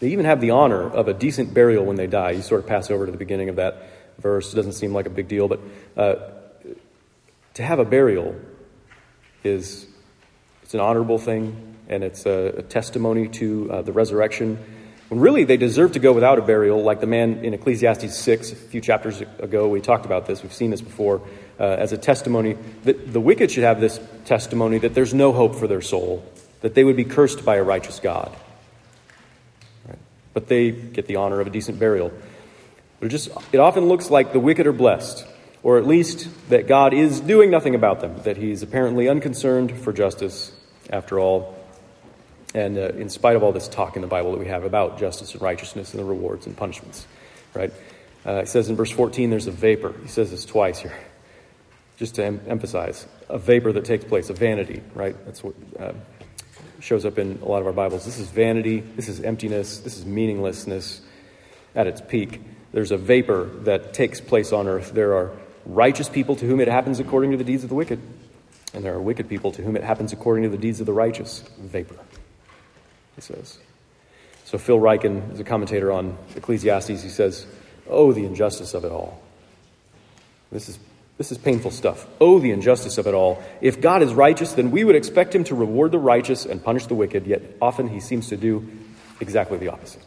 they 0.00 0.10
even 0.10 0.24
have 0.26 0.40
the 0.40 0.50
honor 0.50 0.82
of 0.82 1.08
a 1.08 1.14
decent 1.14 1.54
burial 1.54 1.84
when 1.84 1.96
they 1.96 2.06
die. 2.06 2.32
You 2.32 2.42
sort 2.42 2.60
of 2.60 2.66
pass 2.66 2.90
over 2.90 3.06
to 3.06 3.12
the 3.12 3.18
beginning 3.18 3.48
of 3.48 3.56
that 3.56 3.90
verse. 4.18 4.52
It 4.52 4.56
doesn't 4.56 4.74
seem 4.74 4.92
like 4.92 5.06
a 5.06 5.10
big 5.10 5.28
deal, 5.28 5.48
but 5.48 5.60
uh, 5.96 6.16
to 7.54 7.62
have 7.62 7.78
a 7.78 7.84
burial 7.84 8.34
is 9.44 9.86
it's 10.62 10.74
an 10.74 10.80
honorable 10.80 11.18
thing, 11.18 11.76
and 11.88 12.02
it's 12.02 12.26
a, 12.26 12.54
a 12.58 12.62
testimony 12.62 13.28
to 13.28 13.70
uh, 13.70 13.82
the 13.82 13.92
resurrection. 13.92 14.58
When 15.08 15.20
really 15.20 15.44
they 15.44 15.56
deserve 15.56 15.92
to 15.92 15.98
go 15.98 16.12
without 16.12 16.38
a 16.38 16.42
burial, 16.42 16.82
like 16.82 17.00
the 17.00 17.06
man 17.06 17.44
in 17.44 17.54
Ecclesiastes 17.54 18.16
6, 18.16 18.52
a 18.52 18.56
few 18.56 18.80
chapters 18.80 19.20
ago, 19.20 19.68
we 19.68 19.80
talked 19.80 20.06
about 20.06 20.26
this. 20.26 20.42
We've 20.42 20.52
seen 20.52 20.70
this 20.70 20.80
before 20.80 21.20
uh, 21.60 21.64
as 21.64 21.92
a 21.92 21.98
testimony 21.98 22.56
that 22.84 23.12
the 23.12 23.20
wicked 23.20 23.50
should 23.50 23.64
have 23.64 23.80
this 23.80 24.00
testimony 24.24 24.78
that 24.78 24.94
there's 24.94 25.14
no 25.14 25.32
hope 25.32 25.54
for 25.54 25.66
their 25.66 25.82
soul, 25.82 26.24
that 26.64 26.72
they 26.72 26.82
would 26.82 26.96
be 26.96 27.04
cursed 27.04 27.44
by 27.44 27.56
a 27.56 27.62
righteous 27.62 28.00
God. 28.00 28.34
Right? 29.86 29.98
But 30.32 30.48
they 30.48 30.70
get 30.70 31.06
the 31.06 31.16
honor 31.16 31.40
of 31.40 31.46
a 31.46 31.50
decent 31.50 31.78
burial. 31.78 32.10
It 33.02 33.08
just 33.08 33.28
it 33.52 33.58
often 33.58 33.84
looks 33.84 34.10
like 34.10 34.32
the 34.32 34.40
wicked 34.40 34.66
are 34.66 34.72
blessed, 34.72 35.26
or 35.62 35.76
at 35.76 35.86
least 35.86 36.26
that 36.48 36.66
God 36.66 36.94
is 36.94 37.20
doing 37.20 37.50
nothing 37.50 37.74
about 37.74 38.00
them, 38.00 38.16
that 38.22 38.38
He's 38.38 38.62
apparently 38.62 39.10
unconcerned 39.10 39.78
for 39.78 39.92
justice 39.92 40.52
after 40.88 41.20
all. 41.20 41.54
And 42.54 42.78
uh, 42.78 42.92
in 42.96 43.10
spite 43.10 43.36
of 43.36 43.42
all 43.42 43.52
this 43.52 43.68
talk 43.68 43.96
in 43.96 44.00
the 44.00 44.08
Bible 44.08 44.32
that 44.32 44.38
we 44.38 44.46
have 44.46 44.64
about 44.64 44.98
justice 44.98 45.34
and 45.34 45.42
righteousness 45.42 45.92
and 45.92 46.00
the 46.00 46.06
rewards 46.06 46.46
and 46.46 46.56
punishments, 46.56 47.06
right? 47.52 47.74
Uh, 48.24 48.36
it 48.36 48.48
says 48.48 48.70
in 48.70 48.76
verse 48.76 48.90
14, 48.90 49.28
there's 49.28 49.48
a 49.48 49.52
vapor. 49.52 49.94
He 50.00 50.08
says 50.08 50.30
this 50.30 50.46
twice 50.46 50.78
here, 50.78 50.96
just 51.98 52.14
to 52.14 52.24
em- 52.24 52.40
emphasize 52.46 53.06
a 53.28 53.36
vapor 53.36 53.72
that 53.72 53.84
takes 53.84 54.04
place, 54.04 54.30
a 54.30 54.32
vanity, 54.32 54.80
right? 54.94 55.14
That's 55.26 55.44
what 55.44 55.54
uh, 55.78 55.92
shows 56.80 57.04
up 57.04 57.18
in 57.18 57.38
a 57.42 57.44
lot 57.44 57.60
of 57.60 57.66
our 57.66 57.72
Bibles. 57.72 58.04
This 58.04 58.18
is 58.18 58.28
vanity, 58.28 58.80
this 58.80 59.08
is 59.08 59.20
emptiness, 59.20 59.78
this 59.78 59.96
is 59.96 60.04
meaninglessness 60.04 61.00
at 61.74 61.86
its 61.86 62.00
peak. 62.00 62.40
There's 62.72 62.90
a 62.90 62.96
vapor 62.96 63.44
that 63.62 63.94
takes 63.94 64.20
place 64.20 64.52
on 64.52 64.66
earth. 64.66 64.92
There 64.92 65.14
are 65.14 65.32
righteous 65.64 66.08
people 66.08 66.36
to 66.36 66.46
whom 66.46 66.60
it 66.60 66.68
happens 66.68 67.00
according 67.00 67.30
to 67.30 67.36
the 67.36 67.44
deeds 67.44 67.62
of 67.62 67.68
the 67.68 67.74
wicked, 67.74 68.00
and 68.72 68.84
there 68.84 68.94
are 68.94 69.00
wicked 69.00 69.28
people 69.28 69.52
to 69.52 69.62
whom 69.62 69.76
it 69.76 69.84
happens 69.84 70.12
according 70.12 70.44
to 70.44 70.50
the 70.50 70.58
deeds 70.58 70.80
of 70.80 70.86
the 70.86 70.92
righteous. 70.92 71.40
Vapor, 71.58 71.96
he 73.14 73.20
says. 73.20 73.58
So 74.44 74.58
Phil 74.58 74.78
Ryken 74.78 75.32
is 75.32 75.40
a 75.40 75.44
commentator 75.44 75.90
on 75.90 76.16
Ecclesiastes. 76.36 77.02
He 77.02 77.08
says, 77.08 77.46
Oh, 77.88 78.12
the 78.12 78.24
injustice 78.24 78.74
of 78.74 78.84
it 78.84 78.92
all. 78.92 79.20
This 80.52 80.68
is, 80.68 80.78
this 81.16 81.30
is 81.30 81.38
painful 81.38 81.70
stuff. 81.70 82.06
Oh, 82.20 82.40
the 82.40 82.50
injustice 82.50 82.98
of 82.98 83.06
it 83.06 83.14
all. 83.14 83.42
If 83.60 83.80
God 83.80 84.02
is 84.02 84.12
righteous, 84.12 84.52
then 84.52 84.70
we 84.72 84.82
would 84.82 84.96
expect 84.96 85.34
him 85.34 85.44
to 85.44 85.54
reward 85.54 85.92
the 85.92 85.98
righteous 85.98 86.44
and 86.44 86.62
punish 86.62 86.86
the 86.86 86.94
wicked, 86.94 87.26
yet 87.26 87.42
often 87.62 87.88
he 87.88 88.00
seems 88.00 88.28
to 88.28 88.36
do 88.36 88.68
exactly 89.20 89.58
the 89.58 89.68
opposite. 89.68 90.02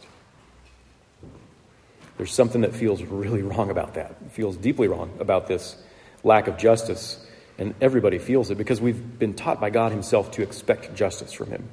There's 2.18 2.32
something 2.32 2.60
that 2.60 2.74
feels 2.74 3.02
really 3.02 3.42
wrong 3.54 3.70
about 3.70 3.94
that. 3.94 4.16
It 4.26 4.32
feels 4.32 4.56
deeply 4.56 4.88
wrong 4.88 5.10
about 5.18 5.46
this 5.46 5.80
lack 6.22 6.46
of 6.46 6.58
justice. 6.58 7.24
And 7.56 7.74
everybody 7.80 8.18
feels 8.18 8.50
it 8.50 8.58
because 8.58 8.80
we've 8.80 9.18
been 9.18 9.34
taught 9.34 9.60
by 9.60 9.70
God 9.70 9.92
Himself 9.92 10.32
to 10.32 10.42
expect 10.42 10.94
justice 10.94 11.32
from 11.32 11.50
Him. 11.50 11.68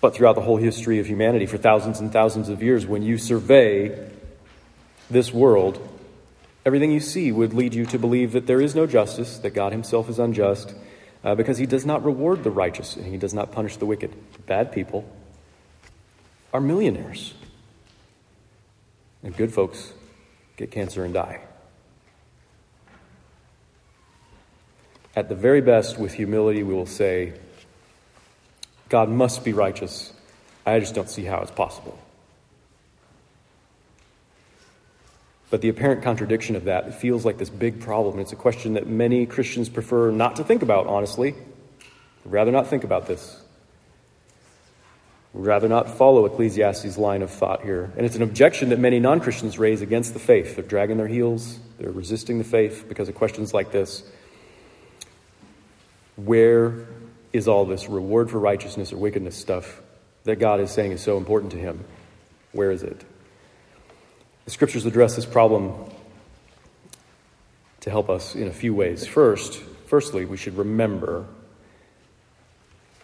But 0.00 0.14
throughout 0.14 0.34
the 0.34 0.42
whole 0.42 0.58
history 0.58 1.00
of 1.00 1.06
humanity, 1.06 1.46
for 1.46 1.58
thousands 1.58 2.00
and 2.00 2.12
thousands 2.12 2.48
of 2.48 2.62
years, 2.62 2.86
when 2.86 3.02
you 3.02 3.18
survey 3.18 4.10
this 5.10 5.32
world, 5.32 5.80
everything 6.64 6.90
you 6.90 7.00
see 7.00 7.30
would 7.30 7.52
lead 7.52 7.74
you 7.74 7.86
to 7.86 7.98
believe 7.98 8.32
that 8.32 8.46
there 8.46 8.60
is 8.60 8.74
no 8.74 8.86
justice, 8.86 9.38
that 9.38 9.50
God 9.50 9.72
Himself 9.72 10.08
is 10.08 10.18
unjust, 10.18 10.74
uh, 11.22 11.34
because 11.34 11.58
He 11.58 11.66
does 11.66 11.84
not 11.84 12.04
reward 12.04 12.44
the 12.44 12.50
righteous 12.50 12.96
and 12.96 13.06
He 13.06 13.16
does 13.16 13.34
not 13.34 13.52
punish 13.52 13.76
the 13.76 13.86
wicked. 13.86 14.14
Bad 14.46 14.72
people 14.72 15.04
are 16.52 16.60
millionaires. 16.60 17.34
And 19.22 19.36
good 19.36 19.52
folks 19.52 19.92
get 20.56 20.70
cancer 20.70 21.04
and 21.04 21.14
die. 21.14 21.40
At 25.16 25.28
the 25.28 25.34
very 25.34 25.60
best, 25.60 25.98
with 25.98 26.12
humility, 26.12 26.62
we 26.62 26.74
will 26.74 26.86
say, 26.86 27.34
God 28.88 29.08
must 29.08 29.44
be 29.44 29.52
righteous. 29.52 30.12
I 30.66 30.80
just 30.80 30.94
don't 30.94 31.08
see 31.08 31.24
how 31.24 31.40
it's 31.40 31.50
possible. 31.50 31.98
But 35.50 35.60
the 35.60 35.68
apparent 35.68 36.02
contradiction 36.02 36.56
of 36.56 36.64
that 36.64 37.00
feels 37.00 37.24
like 37.24 37.38
this 37.38 37.50
big 37.50 37.80
problem. 37.80 38.18
It's 38.18 38.32
a 38.32 38.36
question 38.36 38.74
that 38.74 38.86
many 38.86 39.26
Christians 39.26 39.68
prefer 39.68 40.10
not 40.10 40.36
to 40.36 40.44
think 40.44 40.62
about, 40.62 40.86
honestly. 40.86 41.34
I'd 42.24 42.32
rather 42.32 42.50
not 42.50 42.66
think 42.66 42.84
about 42.84 43.06
this. 43.06 43.40
We'd 45.32 45.46
rather 45.46 45.68
not 45.68 45.90
follow 45.90 46.26
Ecclesiastes' 46.26 46.96
line 46.96 47.22
of 47.22 47.30
thought 47.30 47.62
here. 47.62 47.92
And 47.96 48.06
it's 48.06 48.16
an 48.16 48.22
objection 48.22 48.70
that 48.70 48.78
many 48.78 49.00
non 49.00 49.20
Christians 49.20 49.58
raise 49.58 49.82
against 49.82 50.12
the 50.12 50.20
faith. 50.20 50.54
They're 50.54 50.64
dragging 50.64 50.96
their 50.96 51.08
heels, 51.08 51.58
they're 51.78 51.90
resisting 51.90 52.38
the 52.38 52.44
faith 52.44 52.86
because 52.88 53.08
of 53.08 53.14
questions 53.14 53.52
like 53.52 53.72
this. 53.72 54.04
Where 56.16 56.86
is 57.32 57.48
all 57.48 57.64
this 57.64 57.88
reward 57.88 58.30
for 58.30 58.38
righteousness 58.38 58.92
or 58.92 58.96
wickedness 58.96 59.36
stuff 59.36 59.82
that 60.22 60.36
God 60.36 60.60
is 60.60 60.70
saying 60.70 60.92
is 60.92 61.02
so 61.02 61.16
important 61.16 61.52
to 61.52 61.58
him? 61.58 61.84
Where 62.52 62.70
is 62.70 62.84
it? 62.84 63.04
The 64.44 64.50
scriptures 64.50 64.84
address 64.84 65.16
this 65.16 65.26
problem 65.26 65.74
to 67.80 67.90
help 67.90 68.10
us 68.10 68.34
in 68.34 68.48
a 68.48 68.52
few 68.52 68.74
ways. 68.74 69.06
First, 69.06 69.54
firstly, 69.86 70.24
we 70.24 70.36
should 70.36 70.56
remember 70.56 71.26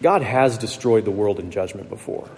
God 0.02 0.22
has 0.22 0.56
destroyed 0.56 1.04
the 1.04 1.10
world 1.10 1.38
in 1.38 1.50
judgment 1.50 1.90
before. 1.90 2.28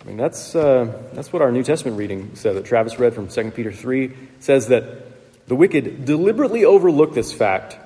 I 0.00 0.04
mean, 0.04 0.16
that's, 0.16 0.54
uh, 0.56 1.02
that's 1.12 1.32
what 1.32 1.42
our 1.42 1.52
New 1.52 1.62
Testament 1.62 1.98
reading 1.98 2.34
said 2.34 2.56
that 2.56 2.64
Travis 2.64 2.98
read 2.98 3.14
from 3.14 3.28
2 3.28 3.50
Peter 3.50 3.70
3 3.70 4.12
says 4.40 4.68
that 4.68 5.46
the 5.46 5.54
wicked 5.54 6.04
deliberately 6.04 6.64
overlook 6.64 7.14
this 7.14 7.32
fact 7.32 7.76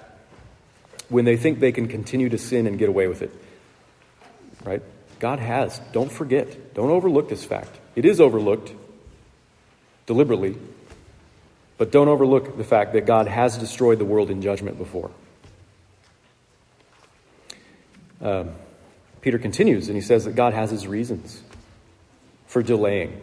when 1.08 1.24
they 1.24 1.36
think 1.36 1.60
they 1.60 1.72
can 1.72 1.88
continue 1.88 2.28
to 2.28 2.38
sin 2.38 2.66
and 2.66 2.78
get 2.78 2.88
away 2.88 3.06
with 3.08 3.22
it. 3.22 3.32
Right? 4.64 4.82
God 5.18 5.38
has. 5.40 5.80
Don't 5.92 6.10
forget. 6.10 6.74
Don't 6.74 6.90
overlook 6.90 7.28
this 7.28 7.44
fact. 7.44 7.76
It 7.96 8.04
is 8.04 8.20
overlooked 8.20 8.72
deliberately, 10.06 10.56
but 11.78 11.92
don't 11.92 12.08
overlook 12.08 12.56
the 12.56 12.64
fact 12.64 12.94
that 12.94 13.06
God 13.06 13.26
has 13.26 13.58
destroyed 13.58 13.98
the 13.98 14.04
world 14.04 14.30
in 14.30 14.40
judgment 14.40 14.78
before. 14.78 15.10
Um, 18.20 18.50
Peter 19.20 19.38
continues 19.38 19.88
and 19.88 19.96
he 19.96 20.00
says 20.00 20.24
that 20.24 20.34
God 20.36 20.54
has 20.54 20.70
his 20.70 20.86
reasons 20.86 21.42
for 22.46 22.62
delaying, 22.62 23.20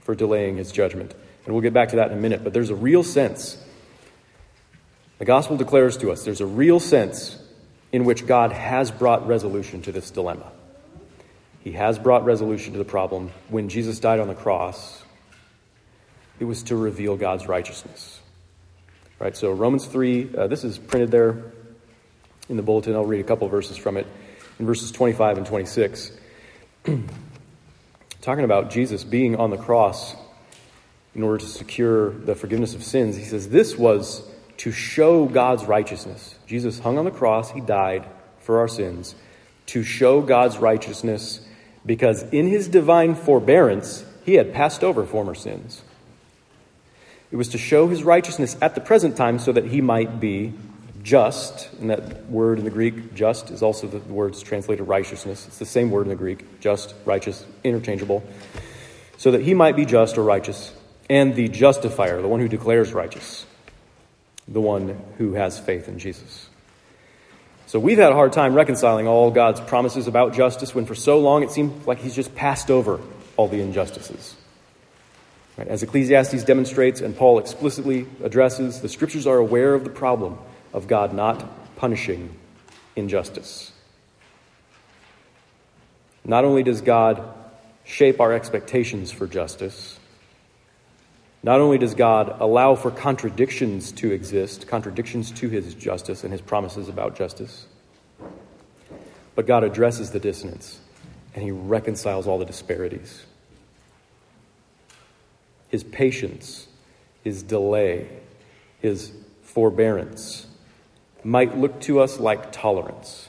for 0.00 0.14
delaying 0.14 0.56
his 0.56 0.70
judgment. 0.70 1.12
And 1.44 1.54
we'll 1.54 1.62
get 1.62 1.72
back 1.72 1.90
to 1.90 1.96
that 1.96 2.10
in 2.10 2.18
a 2.18 2.20
minute, 2.20 2.44
but 2.44 2.52
there's 2.52 2.70
a 2.70 2.74
real 2.74 3.02
sense. 3.02 3.58
The 5.18 5.24
gospel 5.24 5.56
declares 5.56 5.96
to 5.98 6.10
us 6.10 6.24
there's 6.24 6.40
a 6.40 6.46
real 6.46 6.80
sense 6.80 7.38
in 7.92 8.04
which 8.04 8.26
God 8.26 8.52
has 8.52 8.90
brought 8.90 9.26
resolution 9.26 9.82
to 9.82 9.92
this 9.92 10.10
dilemma. 10.10 10.50
He 11.60 11.72
has 11.72 11.98
brought 11.98 12.24
resolution 12.24 12.72
to 12.72 12.78
the 12.78 12.84
problem. 12.84 13.30
When 13.48 13.68
Jesus 13.68 14.00
died 14.00 14.20
on 14.20 14.28
the 14.28 14.34
cross, 14.34 15.03
it 16.38 16.44
was 16.44 16.62
to 16.64 16.76
reveal 16.76 17.16
God's 17.16 17.46
righteousness. 17.46 18.20
Right, 19.18 19.36
so 19.36 19.52
Romans 19.52 19.86
3, 19.86 20.36
uh, 20.36 20.46
this 20.48 20.64
is 20.64 20.78
printed 20.78 21.10
there 21.10 21.52
in 22.48 22.56
the 22.56 22.62
bulletin. 22.62 22.94
I'll 22.94 23.04
read 23.04 23.20
a 23.20 23.24
couple 23.24 23.48
verses 23.48 23.76
from 23.76 23.96
it 23.96 24.06
in 24.58 24.66
verses 24.66 24.90
25 24.90 25.38
and 25.38 25.46
26. 25.46 26.12
Talking 28.20 28.44
about 28.44 28.70
Jesus 28.70 29.04
being 29.04 29.36
on 29.36 29.50
the 29.50 29.56
cross 29.56 30.16
in 31.14 31.22
order 31.22 31.38
to 31.38 31.46
secure 31.46 32.10
the 32.10 32.34
forgiveness 32.34 32.74
of 32.74 32.82
sins, 32.82 33.16
he 33.16 33.24
says, 33.24 33.48
This 33.48 33.76
was 33.76 34.28
to 34.58 34.72
show 34.72 35.26
God's 35.26 35.64
righteousness. 35.64 36.34
Jesus 36.46 36.80
hung 36.80 36.98
on 36.98 37.04
the 37.04 37.10
cross, 37.10 37.50
he 37.52 37.60
died 37.60 38.04
for 38.40 38.58
our 38.58 38.68
sins, 38.68 39.14
to 39.66 39.82
show 39.82 40.20
God's 40.20 40.58
righteousness 40.58 41.40
because 41.86 42.22
in 42.24 42.48
his 42.48 42.66
divine 42.66 43.14
forbearance, 43.14 44.04
he 44.24 44.34
had 44.34 44.52
passed 44.52 44.82
over 44.82 45.06
former 45.06 45.34
sins. 45.34 45.82
It 47.34 47.36
was 47.36 47.48
to 47.48 47.58
show 47.58 47.88
his 47.88 48.04
righteousness 48.04 48.56
at 48.62 48.76
the 48.76 48.80
present 48.80 49.16
time 49.16 49.40
so 49.40 49.50
that 49.50 49.64
he 49.64 49.80
might 49.80 50.20
be 50.20 50.52
just, 51.02 51.68
and 51.80 51.90
that 51.90 52.30
word 52.30 52.60
in 52.60 52.64
the 52.64 52.70
Greek, 52.70 53.12
just, 53.12 53.50
is 53.50 53.60
also 53.60 53.88
the 53.88 53.98
words 53.98 54.40
translated 54.40 54.86
righteousness. 54.86 55.44
It's 55.48 55.58
the 55.58 55.66
same 55.66 55.90
word 55.90 56.02
in 56.02 56.10
the 56.10 56.14
Greek, 56.14 56.60
just, 56.60 56.94
righteous, 57.04 57.44
interchangeable. 57.64 58.22
So 59.16 59.32
that 59.32 59.40
he 59.40 59.52
might 59.52 59.74
be 59.74 59.84
just 59.84 60.16
or 60.16 60.22
righteous 60.22 60.72
and 61.10 61.34
the 61.34 61.48
justifier, 61.48 62.22
the 62.22 62.28
one 62.28 62.38
who 62.38 62.46
declares 62.46 62.92
righteous, 62.92 63.44
the 64.46 64.60
one 64.60 64.96
who 65.18 65.32
has 65.32 65.58
faith 65.58 65.88
in 65.88 65.98
Jesus. 65.98 66.48
So 67.66 67.80
we've 67.80 67.98
had 67.98 68.12
a 68.12 68.14
hard 68.14 68.32
time 68.32 68.54
reconciling 68.54 69.08
all 69.08 69.32
God's 69.32 69.60
promises 69.60 70.06
about 70.06 70.34
justice 70.34 70.72
when 70.72 70.86
for 70.86 70.94
so 70.94 71.18
long 71.18 71.42
it 71.42 71.50
seemed 71.50 71.84
like 71.84 71.98
he's 71.98 72.14
just 72.14 72.36
passed 72.36 72.70
over 72.70 73.00
all 73.36 73.48
the 73.48 73.60
injustices. 73.60 74.36
Right? 75.56 75.68
As 75.68 75.82
Ecclesiastes 75.82 76.44
demonstrates 76.44 77.00
and 77.00 77.16
Paul 77.16 77.38
explicitly 77.38 78.06
addresses, 78.22 78.80
the 78.80 78.88
scriptures 78.88 79.26
are 79.26 79.38
aware 79.38 79.74
of 79.74 79.84
the 79.84 79.90
problem 79.90 80.38
of 80.72 80.88
God 80.88 81.14
not 81.14 81.76
punishing 81.76 82.34
injustice. 82.96 83.72
Not 86.24 86.44
only 86.44 86.62
does 86.62 86.80
God 86.80 87.22
shape 87.84 88.20
our 88.20 88.32
expectations 88.32 89.12
for 89.12 89.26
justice, 89.26 89.98
not 91.42 91.60
only 91.60 91.76
does 91.76 91.94
God 91.94 92.36
allow 92.40 92.74
for 92.74 92.90
contradictions 92.90 93.92
to 93.92 94.10
exist, 94.12 94.66
contradictions 94.66 95.30
to 95.32 95.50
his 95.50 95.74
justice 95.74 96.24
and 96.24 96.32
his 96.32 96.40
promises 96.40 96.88
about 96.88 97.16
justice, 97.16 97.66
but 99.34 99.46
God 99.46 99.62
addresses 99.62 100.10
the 100.10 100.20
dissonance 100.20 100.80
and 101.34 101.44
he 101.44 101.50
reconciles 101.50 102.26
all 102.26 102.38
the 102.38 102.46
disparities. 102.46 103.26
His 105.74 105.82
patience, 105.82 106.68
his 107.24 107.42
delay, 107.42 108.08
his 108.80 109.10
forbearance 109.42 110.46
might 111.24 111.58
look 111.58 111.80
to 111.80 111.98
us 111.98 112.20
like 112.20 112.52
tolerance. 112.52 113.28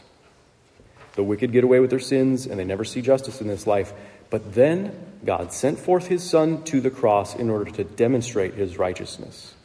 The 1.16 1.24
wicked 1.24 1.52
get 1.52 1.64
away 1.64 1.80
with 1.80 1.90
their 1.90 1.98
sins 1.98 2.46
and 2.46 2.60
they 2.60 2.64
never 2.64 2.86
see 2.86 3.02
justice 3.02 3.42
in 3.42 3.48
this 3.48 3.66
life. 3.66 3.94
But 4.30 4.54
then 4.54 4.96
God 5.26 5.54
sent 5.54 5.80
forth 5.80 6.06
his 6.06 6.22
Son 6.22 6.62
to 6.66 6.80
the 6.80 6.92
cross 6.92 7.36
in 7.36 7.50
order 7.50 7.72
to 7.72 7.84
demonstrate 7.84 8.54
his 8.54 8.78
righteousness. 8.78 9.56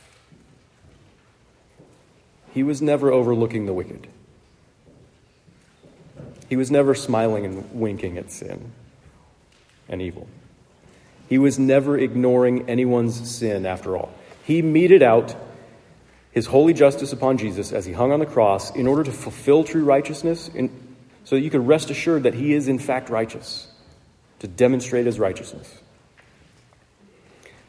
He 2.55 2.63
was 2.63 2.81
never 2.81 3.13
overlooking 3.13 3.67
the 3.67 3.75
wicked, 3.75 4.07
he 6.49 6.57
was 6.57 6.71
never 6.71 6.95
smiling 6.95 7.45
and 7.45 7.79
winking 7.79 8.17
at 8.17 8.33
sin 8.33 8.73
and 9.87 10.01
evil. 10.01 10.27
He 11.31 11.39
was 11.39 11.61
never 11.61 11.97
ignoring 11.97 12.69
anyone's 12.69 13.31
sin 13.31 13.65
after 13.65 13.97
all. 13.97 14.13
He 14.43 14.63
meted 14.63 15.01
out 15.01 15.37
his 16.33 16.47
holy 16.47 16.75
justice 16.75 17.13
upon 17.13 17.39
Jesus 17.39 17.73
as 17.73 17.87
he 17.87 17.93
hung 17.93 18.11
on 18.11 18.19
the 18.19 18.27
cross 18.27 18.75
in 18.75 18.89
order 18.89 19.05
to 19.05 19.13
fulfill 19.13 19.63
true 19.63 19.85
righteousness, 19.85 20.49
in, 20.49 20.97
so 21.23 21.37
that 21.37 21.43
you 21.43 21.49
could 21.49 21.65
rest 21.65 21.89
assured 21.89 22.25
that 22.25 22.35
he 22.35 22.53
is 22.53 22.67
in 22.67 22.81
fact 22.81 23.11
righteous 23.11 23.69
to 24.41 24.49
demonstrate 24.49 25.07
his 25.07 25.21
righteousness. 25.21 25.73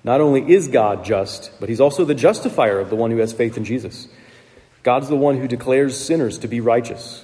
Not 0.04 0.22
only 0.22 0.52
is 0.52 0.68
God 0.68 1.06
just, 1.06 1.52
but 1.60 1.70
he's 1.70 1.82
also 1.82 2.04
the 2.04 2.16
justifier 2.16 2.80
of 2.80 2.90
the 2.90 2.96
one 2.96 3.12
who 3.12 3.18
has 3.18 3.32
faith 3.32 3.58
in 3.58 3.64
Jesus. 3.64 4.08
God's 4.82 5.08
the 5.08 5.16
one 5.16 5.38
who 5.38 5.48
declares 5.48 5.96
sinners 6.04 6.40
to 6.40 6.48
be 6.48 6.62
righteous 6.62 7.24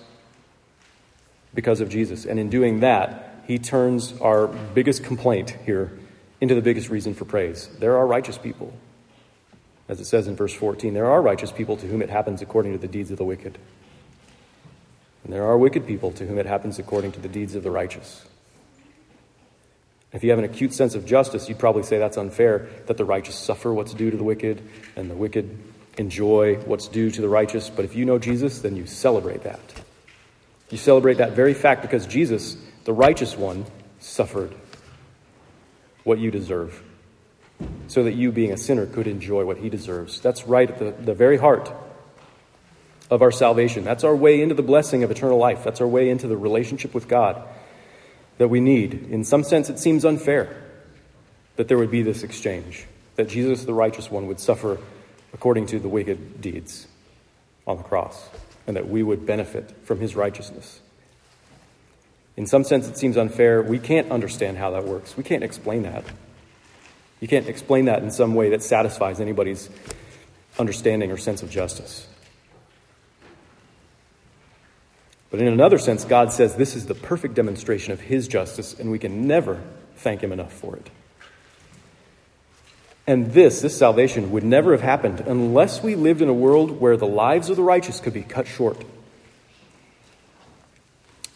because 1.55 1.81
of 1.81 1.89
Jesus. 1.89 2.25
And 2.25 2.39
in 2.39 2.51
doing 2.51 2.81
that, 2.81 3.41
he 3.47 3.57
turns 3.57 4.13
our 4.21 4.45
biggest 4.45 5.03
complaint 5.03 5.57
here 5.65 5.97
into 6.39 6.55
the 6.55 6.61
biggest 6.61 6.89
reason 6.89 7.13
for 7.13 7.25
praise. 7.25 7.67
There 7.79 7.97
are 7.97 8.05
righteous 8.05 8.37
people. 8.37 8.73
As 9.89 9.99
it 9.99 10.05
says 10.05 10.27
in 10.27 10.35
verse 10.35 10.53
14, 10.53 10.93
there 10.93 11.09
are 11.09 11.21
righteous 11.21 11.51
people 11.51 11.77
to 11.77 11.87
whom 11.87 12.01
it 12.01 12.09
happens 12.09 12.41
according 12.41 12.73
to 12.73 12.77
the 12.77 12.87
deeds 12.87 13.09
of 13.11 13.17
the 13.17 13.23
wicked. 13.23 13.57
And 15.23 15.33
there 15.33 15.45
are 15.45 15.57
wicked 15.57 15.87
people 15.87 16.11
to 16.13 16.25
whom 16.25 16.37
it 16.37 16.45
happens 16.45 16.79
according 16.79 17.13
to 17.13 17.19
the 17.19 17.27
deeds 17.27 17.55
of 17.55 17.63
the 17.63 17.71
righteous. 17.71 18.25
If 20.13 20.23
you 20.23 20.29
have 20.29 20.39
an 20.39 20.45
acute 20.45 20.73
sense 20.73 20.95
of 20.95 21.05
justice, 21.05 21.49
you'd 21.49 21.59
probably 21.59 21.83
say 21.83 21.97
that's 21.97 22.17
unfair 22.17 22.69
that 22.85 22.97
the 22.97 23.05
righteous 23.05 23.35
suffer 23.35 23.73
what's 23.73 23.93
due 23.93 24.09
to 24.09 24.17
the 24.17 24.23
wicked 24.23 24.61
and 24.95 25.11
the 25.11 25.15
wicked 25.15 25.57
enjoy 25.97 26.55
what's 26.65 26.87
due 26.87 27.11
to 27.11 27.21
the 27.21 27.27
righteous. 27.27 27.69
But 27.69 27.85
if 27.85 27.95
you 27.95 28.05
know 28.05 28.19
Jesus, 28.19 28.59
then 28.61 28.75
you 28.75 28.85
celebrate 28.85 29.43
that. 29.43 29.59
You 30.69 30.77
celebrate 30.77 31.15
that 31.15 31.31
very 31.31 31.53
fact 31.53 31.81
because 31.81 32.05
Jesus, 32.05 32.57
the 32.83 32.93
righteous 32.93 33.37
one, 33.37 33.65
suffered 33.99 34.53
what 36.07 36.19
you 36.19 36.31
deserve 36.31 36.81
so 37.87 38.03
that 38.03 38.13
you, 38.13 38.31
being 38.31 38.53
a 38.53 38.57
sinner, 38.57 38.85
could 38.85 39.07
enjoy 39.07 39.43
what 39.43 39.57
he 39.57 39.69
deserves. 39.69 40.21
That's 40.21 40.47
right 40.47 40.69
at 40.69 40.79
the, 40.79 40.91
the 40.91 41.13
very 41.13 41.37
heart 41.37 41.69
of 43.11 43.21
our 43.21 43.31
salvation. 43.31 43.83
That's 43.83 44.05
our 44.05 44.15
way 44.15 44.41
into 44.41 44.55
the 44.55 44.63
blessing 44.63 45.03
of 45.03 45.11
eternal 45.11 45.37
life. 45.37 45.65
That's 45.65 45.81
our 45.81 45.87
way 45.87 46.09
into 46.09 46.27
the 46.27 46.37
relationship 46.37 46.93
with 46.93 47.09
God 47.09 47.43
that 48.37 48.47
we 48.47 48.61
need. 48.61 48.93
In 49.11 49.25
some 49.25 49.43
sense, 49.43 49.69
it 49.69 49.79
seems 49.79 50.05
unfair 50.05 50.63
that 51.57 51.67
there 51.67 51.77
would 51.77 51.91
be 51.91 52.03
this 52.03 52.23
exchange, 52.23 52.85
that 53.17 53.27
Jesus, 53.27 53.65
the 53.65 53.73
righteous 53.73 54.09
one, 54.09 54.27
would 54.27 54.39
suffer 54.39 54.77
according 55.33 55.65
to 55.67 55.79
the 55.79 55.89
wicked 55.89 56.39
deeds 56.39 56.87
on 57.65 57.77
the 57.77 57.83
cross, 57.83 58.29
and 58.65 58.77
that 58.77 58.87
we 58.87 59.03
would 59.03 59.25
benefit 59.25 59.73
from 59.83 59.99
his 59.99 60.15
righteousness. 60.15 60.79
In 62.37 62.45
some 62.45 62.63
sense, 62.63 62.87
it 62.87 62.97
seems 62.97 63.17
unfair. 63.17 63.63
We 63.63 63.79
can't 63.79 64.11
understand 64.11 64.57
how 64.57 64.71
that 64.71 64.85
works. 64.85 65.17
We 65.17 65.23
can't 65.23 65.43
explain 65.43 65.83
that. 65.83 66.05
You 67.19 67.27
can't 67.27 67.47
explain 67.47 67.85
that 67.85 68.03
in 68.03 68.11
some 68.11 68.35
way 68.35 68.51
that 68.51 68.61
satisfies 68.61 69.19
anybody's 69.19 69.69
understanding 70.59 71.11
or 71.11 71.17
sense 71.17 71.41
of 71.41 71.49
justice. 71.49 72.07
But 75.31 75.41
in 75.41 75.47
another 75.47 75.79
sense, 75.79 76.05
God 76.05 76.31
says 76.31 76.55
this 76.55 76.75
is 76.75 76.85
the 76.85 76.95
perfect 76.95 77.33
demonstration 77.33 77.91
of 77.91 78.01
His 78.01 78.27
justice, 78.27 78.79
and 78.79 78.91
we 78.91 78.99
can 78.99 79.27
never 79.27 79.59
thank 79.95 80.21
Him 80.21 80.31
enough 80.31 80.53
for 80.53 80.75
it. 80.75 80.89
And 83.07 83.33
this, 83.33 83.61
this 83.61 83.75
salvation, 83.75 84.31
would 84.31 84.43
never 84.43 84.73
have 84.73 84.81
happened 84.81 85.21
unless 85.21 85.81
we 85.81 85.95
lived 85.95 86.21
in 86.21 86.29
a 86.29 86.33
world 86.33 86.79
where 86.79 86.97
the 86.97 87.07
lives 87.07 87.49
of 87.49 87.55
the 87.55 87.63
righteous 87.63 87.99
could 87.99 88.13
be 88.13 88.21
cut 88.21 88.47
short 88.47 88.83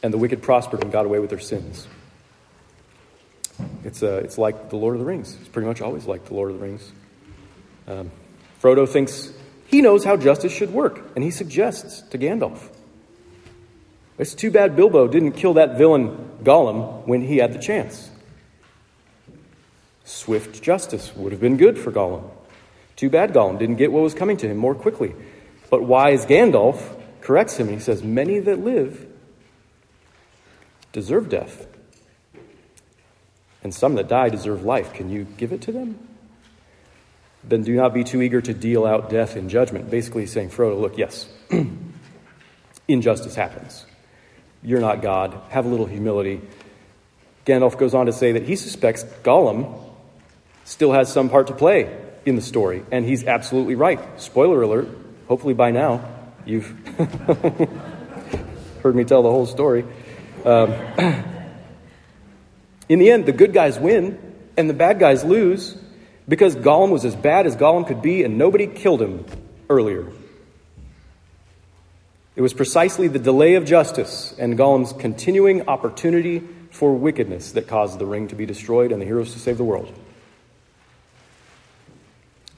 and 0.04 0.14
the 0.14 0.18
wicked 0.18 0.42
prospered 0.42 0.84
and 0.84 0.92
got 0.92 1.06
away 1.06 1.20
with 1.20 1.30
their 1.30 1.40
sins. 1.40 1.88
It's, 3.84 4.02
uh, 4.02 4.22
it's 4.24 4.38
like 4.38 4.70
the 4.70 4.76
Lord 4.76 4.96
of 4.96 5.00
the 5.00 5.06
Rings. 5.06 5.38
It's 5.40 5.50
pretty 5.50 5.68
much 5.68 5.82
always 5.82 6.06
like 6.06 6.26
the 6.26 6.34
Lord 6.34 6.52
of 6.52 6.60
the 6.60 6.66
Rings. 6.66 6.92
Um, 7.88 8.12
Frodo 8.62 8.88
thinks 8.88 9.32
he 9.68 9.82
knows 9.82 10.04
how 10.04 10.18
justice 10.18 10.54
should 10.54 10.72
work, 10.72 11.02
and 11.16 11.24
he 11.24 11.32
suggests 11.32 12.02
to 12.10 12.18
Gandalf 12.18 12.70
it's 14.22 14.36
too 14.36 14.52
bad 14.52 14.76
Bilbo 14.76 15.08
didn't 15.08 15.32
kill 15.32 15.56
that 15.56 15.80
villain 15.80 16.30
Gollum 16.44 17.08
when 17.08 17.24
he 17.24 17.38
had 17.38 17.54
the 17.54 17.60
chance. 17.60 18.12
Swift 20.06 20.62
justice 20.62 21.12
would 21.16 21.32
have 21.32 21.42
been 21.42 21.58
good 21.58 21.80
for 21.80 21.92
Gollum. 21.92 22.30
Too 22.96 23.10
bad 23.10 23.34
Gollum 23.34 23.58
didn't 23.58 23.78
get 23.78 23.92
what 23.92 24.04
was 24.04 24.14
coming 24.14 24.38
to 24.38 24.48
him 24.48 24.58
more 24.58 24.76
quickly. 24.76 25.16
But 25.72 25.82
wise 25.82 26.28
Gandalf 26.28 26.80
corrects 27.22 27.58
him 27.58 27.68
and 27.70 27.78
he 27.78 27.82
says, 27.82 28.04
Many 28.04 28.38
that 28.38 28.60
live 28.60 29.08
deserve 30.92 31.30
death, 31.30 31.68
and 33.64 33.74
some 33.74 33.96
that 33.96 34.08
die 34.08 34.30
deserve 34.30 34.64
life. 34.64 34.94
Can 34.94 35.10
you 35.10 35.26
give 35.38 35.54
it 35.54 35.62
to 35.64 35.72
them? 35.72 36.08
Then 37.44 37.64
do 37.64 37.76
not 37.76 37.94
be 37.94 38.04
too 38.04 38.22
eager 38.22 38.42
to 38.42 38.54
deal 38.54 38.86
out 38.86 39.10
death 39.10 39.36
in 39.36 39.50
judgment. 39.50 39.90
Basically, 39.90 40.28
saying, 40.28 40.50
Frodo, 40.50 40.80
look, 40.80 40.98
yes, 40.98 41.28
injustice 42.88 43.36
happens. 43.36 43.86
You're 44.64 44.82
not 44.82 45.02
God. 45.02 45.40
Have 45.50 45.66
a 45.66 45.70
little 45.70 45.88
humility. 45.88 46.42
Gandalf 47.46 47.78
goes 47.78 47.96
on 47.96 48.06
to 48.06 48.14
say 48.14 48.34
that 48.34 48.44
he 48.44 48.56
suspects 48.56 49.04
Gollum 49.24 49.84
still 50.66 50.92
has 50.92 51.12
some 51.12 51.30
part 51.30 51.48
to 51.48 51.54
play 51.54 51.98
in 52.26 52.36
the 52.36 52.42
story, 52.42 52.86
and 52.92 53.04
he's 53.04 53.26
absolutely 53.26 53.74
right. 53.76 54.00
Spoiler 54.22 54.62
alert, 54.62 54.88
hopefully 55.28 55.56
by 55.56 55.72
now 55.72 56.08
you've 56.46 56.70
heard 58.84 58.96
me 58.96 59.04
tell 59.04 59.24
the 59.24 59.32
whole 59.32 59.48
story. 59.48 59.86
Um, 60.46 60.72
in 62.90 63.00
the 63.00 63.12
end, 63.12 63.26
the 63.26 63.32
good 63.32 63.54
guys 63.54 63.80
win 63.80 64.20
and 64.58 64.70
the 64.70 64.74
bad 64.74 65.00
guys 65.00 65.24
lose 65.24 65.78
because 66.28 66.56
Gollum 66.56 66.92
was 66.92 67.06
as 67.06 67.16
bad 67.16 67.46
as 67.46 67.56
Gollum 67.56 67.88
could 67.88 68.02
be 68.02 68.24
and 68.24 68.38
nobody 68.38 68.68
killed 68.68 69.02
him 69.02 69.26
earlier. 69.70 70.12
It 72.36 72.42
was 72.42 72.54
precisely 72.54 73.08
the 73.08 73.20
delay 73.20 73.56
of 73.56 73.66
justice 73.66 74.34
and 74.40 74.58
Gollum's 74.58 74.94
continuing 74.94 75.68
opportunity 75.68 76.42
for 76.72 76.94
wickedness 76.94 77.52
that 77.52 77.68
caused 77.68 78.00
the 78.00 78.06
ring 78.06 78.30
to 78.30 78.36
be 78.36 78.46
destroyed 78.46 78.92
and 78.92 79.02
the 79.02 79.06
heroes 79.06 79.34
to 79.34 79.40
save 79.40 79.58
the 79.58 79.64
world. 79.64 79.94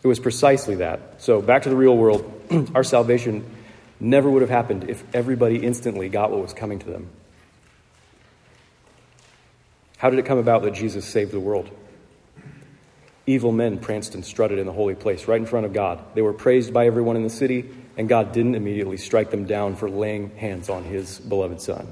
It 0.03 0.07
was 0.07 0.19
precisely 0.19 0.75
that. 0.75 1.21
So, 1.21 1.41
back 1.41 1.63
to 1.63 1.69
the 1.69 1.75
real 1.75 1.97
world, 1.97 2.71
our 2.75 2.83
salvation 2.83 3.43
never 3.99 4.29
would 4.29 4.41
have 4.41 4.51
happened 4.51 4.89
if 4.89 5.03
everybody 5.15 5.65
instantly 5.65 6.09
got 6.09 6.29
what 6.29 6.41
was 6.41 6.53
coming 6.53 6.79
to 6.79 6.85
them. 6.85 7.09
How 10.03 10.09
did 10.09 10.19
it 10.19 10.25
come 10.25 10.37
about 10.37 10.63
that 10.63 10.73
Jesus 10.73 11.05
saved 11.05 11.31
the 11.31 11.39
world? 11.39 11.69
Evil 13.25 13.53
men 13.53 13.79
pranced 13.79 14.15
and 14.15 14.25
strutted 14.25 14.59
in 14.59 14.65
the 14.65 14.73
holy 14.73 14.95
place 14.95 15.29
right 15.29 15.39
in 15.39 15.45
front 15.45 15.65
of 15.65 15.71
God. 15.71 16.03
They 16.13 16.21
were 16.21 16.33
praised 16.33 16.73
by 16.73 16.87
everyone 16.87 17.15
in 17.15 17.23
the 17.23 17.29
city 17.29 17.69
and 17.95 18.09
God 18.09 18.33
didn't 18.33 18.55
immediately 18.55 18.97
strike 18.97 19.31
them 19.31 19.45
down 19.45 19.77
for 19.77 19.89
laying 19.89 20.35
hands 20.35 20.67
on 20.69 20.83
his 20.83 21.19
beloved 21.19 21.61
son. 21.61 21.87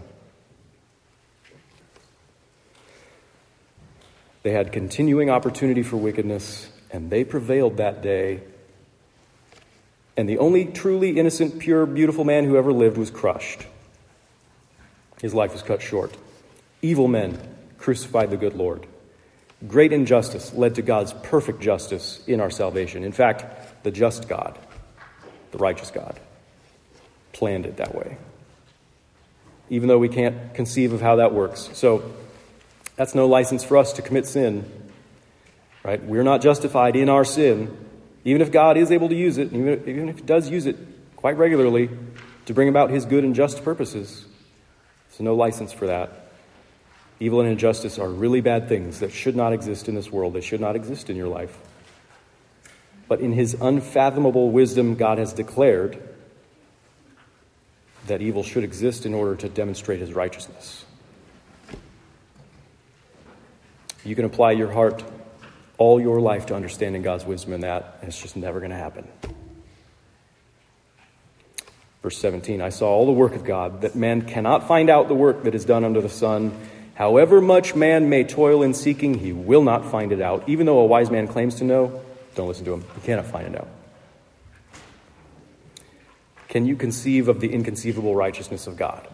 They 4.43 4.52
had 4.52 4.74
continuing 4.74 5.30
opportunity 5.30 5.82
for 5.82 5.95
wickedness, 5.95 6.69
And 6.91 7.10
they 7.10 7.24
prevailed 7.24 7.78
that 7.78 8.02
day. 8.02 8.41
And 10.17 10.28
the 10.28 10.39
only 10.39 10.65
truly 10.65 11.17
innocent, 11.17 11.60
pure, 11.60 11.86
beautiful 11.86 12.26
man 12.26 12.43
who 12.43 12.58
ever 12.58 12.74
lived 12.74 12.97
was 12.97 13.10
crushed. 13.10 13.65
His 15.21 15.34
life 15.34 15.54
was 15.54 15.62
cut 15.62 15.82
short. 15.82 16.17
Evil 16.82 17.08
men 17.08 17.39
crucified 17.82 18.30
the 18.30 18.38
good 18.38 18.54
Lord. 18.54 18.86
Great 19.67 19.91
injustice 19.91 20.54
led 20.54 20.76
to 20.76 20.82
God's 20.82 21.13
perfect 21.24 21.62
justice 21.62 22.24
in 22.26 22.39
our 22.39 22.50
salvation. 22.50 23.04
In 23.04 23.12
fact, 23.12 23.84
the 23.84 23.91
just 23.91 24.28
God, 24.28 24.58
the 25.52 25.58
righteous 25.58 25.91
God, 25.91 26.20
planned 27.34 27.65
it 27.65 27.78
that 27.78 27.94
way. 27.94 28.17
Even 29.70 29.88
though 29.88 30.00
we 30.00 30.10
can't 30.10 30.54
conceive 30.54 30.94
of 30.94 31.02
how 31.02 31.17
that 31.17 31.34
works. 31.34 31.70
So, 31.74 32.13
that's 32.96 33.15
no 33.15 33.28
license 33.28 33.63
for 33.63 33.78
us 33.78 33.94
to 33.94 34.02
commit 34.02 34.26
sin. 34.26 34.70
Right? 35.84 36.04
We're 36.04 36.24
not 36.24 36.41
justified 36.41 36.96
in 36.96 37.10
our 37.10 37.26
sin, 37.26 37.76
even 38.26 38.41
if 38.41 38.52
God 38.52 38.78
is 38.78 38.91
able 38.91 39.10
to 39.10 39.15
use 39.15 39.38
it, 39.38 39.54
even 39.54 40.10
if, 40.10 40.17
He 40.17 40.24
does 40.24 40.50
use 40.50 40.65
it 40.65 40.78
quite 41.15 41.38
regularly 41.38 41.89
to 42.46 42.54
bring 42.54 42.70
about 42.70 42.89
His 42.89 43.06
good 43.06 43.24
and 43.24 43.34
just 43.34 43.63
purposes. 43.63 44.26
So, 45.12 45.24
no 45.24 45.36
license 45.36 45.72
for 45.72 45.88
that. 45.88 46.21
Evil 47.22 47.40
and 47.40 47.48
injustice 47.48 48.00
are 48.00 48.10
really 48.10 48.42
bad 48.42 48.68
things 48.68 49.02
that 49.02 49.12
should 49.12 49.36
not 49.36 49.54
exist 49.54 49.88
in 49.88 49.94
this 49.94 50.12
world. 50.12 50.34
They 50.34 50.42
should 50.42 50.60
not 50.60 50.76
exist 50.76 51.08
in 51.08 51.16
your 51.16 51.28
life. 51.28 51.56
But 53.08 53.20
in 53.20 53.32
His 53.32 53.56
unfathomable 53.62 54.50
wisdom, 54.50 54.96
God 54.96 55.20
has 55.20 55.32
declared 55.32 56.02
that 58.08 58.24
evil 58.24 58.42
should 58.42 58.64
exist 58.64 59.06
in 59.06 59.14
order 59.14 59.36
to 59.36 59.50
demonstrate 59.50 60.00
His 60.00 60.14
righteousness. 60.14 60.84
You 64.04 64.16
can 64.16 64.26
apply 64.26 64.54
your 64.54 64.72
heart 64.72 65.04
all 65.78 66.02
your 66.02 66.20
life 66.20 66.48
to 66.48 66.56
understanding 66.56 67.04
God's 67.04 67.24
wisdom 67.24 67.54
in 67.54 67.62
that, 67.62 68.00
and 68.02 68.10
it's 68.10 68.20
just 68.20 68.36
never 68.36 68.58
going 68.58 68.72
to 68.72 68.78
happen. 68.78 69.08
Verse 72.02 72.18
17 72.18 72.64
I 72.64 72.70
saw 72.70 72.90
all 72.90 73.06
the 73.06 73.12
work 73.12 73.36
of 73.36 73.44
God, 73.44 73.82
that 73.82 73.94
man 73.94 74.24
cannot 74.24 74.68
find 74.68 74.90
out 74.90 75.08
the 75.08 75.14
work 75.14 75.44
that 75.44 75.54
is 75.54 75.66
done 75.66 75.84
under 75.84 76.02
the 76.02 76.10
sun. 76.10 76.52
However 77.02 77.42
much 77.42 77.74
man 77.74 78.10
may 78.10 78.24
toil 78.24 78.62
in 78.62 78.76
seeking, 78.76 79.16
he 79.16 79.34
will 79.34 79.64
not 79.64 79.90
find 79.90 80.12
it 80.12 80.22
out. 80.22 80.48
Even 80.48 80.68
though 80.68 80.78
a 80.78 80.86
wise 80.86 81.10
man 81.10 81.28
claims 81.28 81.56
to 81.56 81.64
know, 81.64 82.00
don't 82.36 82.48
listen 82.48 82.64
to 82.66 82.74
him. 82.74 82.86
He 82.94 83.02
cannot 83.02 83.26
find 83.26 83.48
it 83.48 83.60
out. 83.60 83.68
Can 86.48 86.68
you 86.68 86.76
conceive 86.76 87.28
of 87.28 87.40
the 87.40 87.52
inconceivable 87.52 88.16
righteousness 88.16 88.68
of 88.68 88.78
God? 88.78 89.08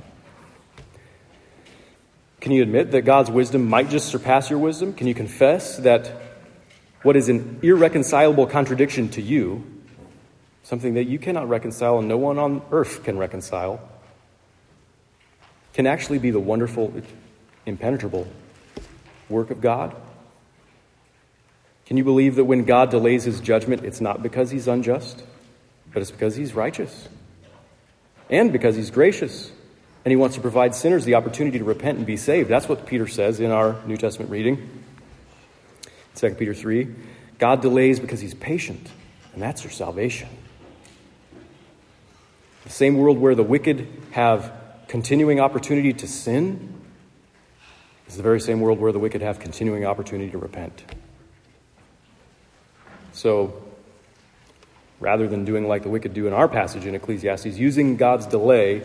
Can 2.41 2.51
you 2.51 2.61
admit 2.61 2.91
that 2.91 3.03
God's 3.03 3.31
wisdom 3.31 3.69
might 3.69 3.89
just 3.89 4.09
surpass 4.09 4.49
your 4.49 4.59
wisdom? 4.59 4.91
Can 4.91 5.07
you 5.07 5.13
confess 5.13 5.77
that 5.77 6.11
what 7.03 7.15
is 7.15 7.29
an 7.29 7.57
irreconcilable 7.63 8.47
contradiction 8.47 9.07
to 9.11 9.21
you, 9.21 9.63
something 10.61 10.95
that 10.95 11.05
you 11.05 11.19
cannot 11.19 11.47
reconcile 11.47 11.99
and 11.99 12.09
no 12.09 12.17
one 12.17 12.37
on 12.37 12.63
earth 12.69 13.05
can 13.05 13.17
reconcile, 13.17 13.79
can 15.71 15.87
actually 15.87 16.19
be 16.19 16.31
the 16.31 16.39
wonderful, 16.41 16.91
impenetrable 17.67 18.27
work 19.29 19.51
of 19.51 19.61
God? 19.61 19.95
Can 21.85 21.97
you 21.97 22.03
believe 22.03 22.35
that 22.35 22.45
when 22.45 22.65
God 22.65 22.89
delays 22.89 23.23
his 23.23 23.39
judgment, 23.39 23.85
it's 23.85 24.01
not 24.01 24.23
because 24.23 24.49
he's 24.51 24.67
unjust, 24.67 25.23
but 25.93 26.01
it's 26.01 26.11
because 26.11 26.35
he's 26.35 26.53
righteous 26.53 27.07
and 28.29 28.51
because 28.51 28.75
he's 28.75 28.89
gracious? 28.89 29.51
And 30.03 30.11
he 30.11 30.15
wants 30.15 30.35
to 30.35 30.41
provide 30.41 30.73
sinners 30.73 31.03
the 31.03 31.15
opportunity 31.15 31.59
to 31.59 31.65
repent 31.65 31.97
and 31.97 32.07
be 32.07 32.15
saved. 32.17 32.49
That's 32.49 32.69
what 32.69 32.85
Peter 32.85 33.07
says 33.07 33.39
in 33.41 33.51
our 33.51 33.75
New 33.85 33.97
Testament 33.97 34.31
reading. 34.31 34.83
2 36.15 36.35
Peter 36.35 36.53
3. 36.53 36.87
God 37.39 37.61
delays 37.61 37.99
because 37.99 38.19
he's 38.19 38.33
patient, 38.33 38.89
and 39.33 39.41
that's 39.41 39.63
your 39.63 39.71
salvation. 39.71 40.29
The 42.63 42.69
same 42.69 42.97
world 42.97 43.17
where 43.17 43.35
the 43.35 43.43
wicked 43.43 43.87
have 44.11 44.51
continuing 44.87 45.39
opportunity 45.39 45.93
to 45.93 46.07
sin 46.07 46.73
is 48.07 48.17
the 48.17 48.23
very 48.23 48.39
same 48.39 48.61
world 48.61 48.79
where 48.79 48.91
the 48.91 48.99
wicked 48.99 49.21
have 49.21 49.39
continuing 49.39 49.85
opportunity 49.85 50.31
to 50.31 50.37
repent. 50.37 50.83
So, 53.11 53.61
rather 54.99 55.27
than 55.27 55.45
doing 55.45 55.67
like 55.67 55.83
the 55.83 55.89
wicked 55.89 56.13
do 56.13 56.27
in 56.27 56.33
our 56.33 56.47
passage 56.47 56.85
in 56.85 56.95
Ecclesiastes, 56.95 57.57
using 57.57 57.97
God's 57.97 58.25
delay 58.25 58.83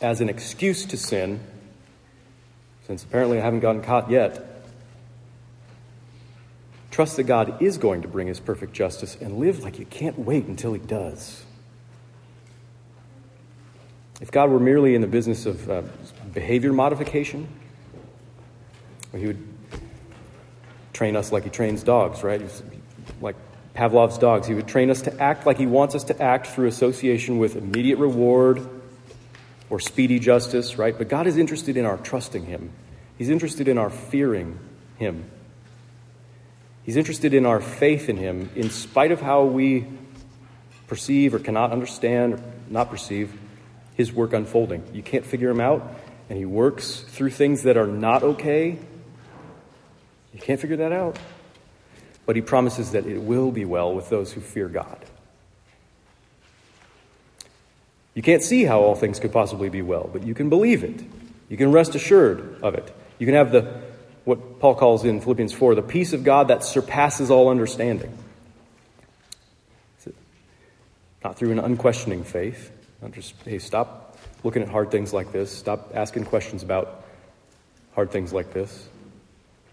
as 0.00 0.20
an 0.20 0.28
excuse 0.28 0.84
to 0.86 0.96
sin, 0.96 1.40
since 2.86 3.02
apparently 3.02 3.38
I 3.38 3.42
haven't 3.42 3.60
gotten 3.60 3.82
caught 3.82 4.10
yet, 4.10 4.64
trust 6.90 7.16
that 7.16 7.24
God 7.24 7.60
is 7.62 7.78
going 7.78 8.02
to 8.02 8.08
bring 8.08 8.28
his 8.28 8.40
perfect 8.40 8.72
justice 8.72 9.16
and 9.20 9.38
live 9.38 9.62
like 9.62 9.78
you 9.78 9.86
can't 9.86 10.18
wait 10.18 10.46
until 10.46 10.72
he 10.72 10.80
does. 10.80 11.44
If 14.20 14.30
God 14.30 14.50
were 14.50 14.58
merely 14.58 14.94
in 14.94 15.00
the 15.00 15.06
business 15.06 15.46
of 15.46 15.70
uh, 15.70 15.82
behavior 16.32 16.72
modification, 16.72 17.48
he 19.12 19.26
would 19.26 19.42
train 20.92 21.16
us 21.16 21.32
like 21.32 21.44
he 21.44 21.50
trains 21.50 21.82
dogs, 21.82 22.22
right? 22.22 22.42
Like 23.20 23.36
Pavlov's 23.74 24.18
dogs. 24.18 24.46
He 24.46 24.54
would 24.54 24.66
train 24.66 24.90
us 24.90 25.02
to 25.02 25.22
act 25.22 25.46
like 25.46 25.56
he 25.56 25.66
wants 25.66 25.94
us 25.94 26.04
to 26.04 26.20
act 26.20 26.48
through 26.48 26.66
association 26.66 27.38
with 27.38 27.56
immediate 27.56 27.98
reward 27.98 28.68
or 29.70 29.80
speedy 29.80 30.18
justice, 30.18 30.78
right? 30.78 30.96
But 30.96 31.08
God 31.08 31.26
is 31.26 31.36
interested 31.36 31.76
in 31.76 31.84
our 31.84 31.96
trusting 31.98 32.46
him. 32.46 32.70
He's 33.16 33.30
interested 33.30 33.68
in 33.68 33.78
our 33.78 33.90
fearing 33.90 34.58
him. 34.96 35.24
He's 36.84 36.96
interested 36.96 37.34
in 37.34 37.46
our 37.46 37.60
faith 37.60 38.08
in 38.08 38.16
him 38.16 38.50
in 38.56 38.70
spite 38.70 39.12
of 39.12 39.20
how 39.20 39.44
we 39.44 39.86
perceive 40.86 41.34
or 41.34 41.38
cannot 41.38 41.70
understand 41.70 42.34
or 42.34 42.42
not 42.70 42.90
perceive 42.90 43.32
his 43.94 44.12
work 44.12 44.32
unfolding. 44.32 44.82
You 44.94 45.02
can't 45.02 45.26
figure 45.26 45.50
him 45.50 45.60
out, 45.60 45.86
and 46.30 46.38
he 46.38 46.46
works 46.46 47.00
through 47.00 47.30
things 47.30 47.64
that 47.64 47.76
are 47.76 47.86
not 47.86 48.22
okay. 48.22 48.78
You 50.32 50.40
can't 50.40 50.60
figure 50.60 50.76
that 50.76 50.92
out. 50.92 51.18
But 52.26 52.36
he 52.36 52.42
promises 52.42 52.92
that 52.92 53.06
it 53.06 53.18
will 53.18 53.50
be 53.50 53.64
well 53.64 53.94
with 53.94 54.10
those 54.10 54.32
who 54.32 54.40
fear 54.40 54.68
God. 54.68 55.04
You 58.14 58.22
can't 58.22 58.42
see 58.42 58.64
how 58.64 58.80
all 58.80 58.94
things 58.94 59.20
could 59.20 59.32
possibly 59.32 59.68
be 59.68 59.80
well, 59.80 60.10
but 60.12 60.24
you 60.24 60.34
can 60.34 60.48
believe 60.48 60.84
it. 60.84 61.02
You 61.48 61.56
can 61.56 61.72
rest 61.72 61.94
assured 61.94 62.58
of 62.62 62.74
it. 62.74 62.92
You 63.18 63.26
can 63.26 63.34
have 63.34 63.52
the 63.52 63.82
what 64.24 64.60
Paul 64.60 64.74
calls 64.74 65.06
in 65.06 65.22
Philippians 65.22 65.54
4 65.54 65.74
the 65.74 65.82
peace 65.82 66.12
of 66.12 66.22
God 66.22 66.48
that 66.48 66.62
surpasses 66.62 67.30
all 67.30 67.48
understanding. 67.48 68.16
Not 71.24 71.36
through 71.36 71.52
an 71.52 71.58
unquestioning 71.58 72.24
faith. 72.24 72.70
Not 73.00 73.12
just, 73.12 73.34
hey, 73.44 73.58
stop 73.58 74.18
looking 74.44 74.62
at 74.62 74.68
hard 74.68 74.90
things 74.90 75.12
like 75.12 75.32
this. 75.32 75.50
Stop 75.50 75.92
asking 75.94 76.24
questions 76.24 76.62
about 76.62 77.04
hard 77.94 78.10
things 78.10 78.32
like 78.32 78.52
this. 78.52 78.88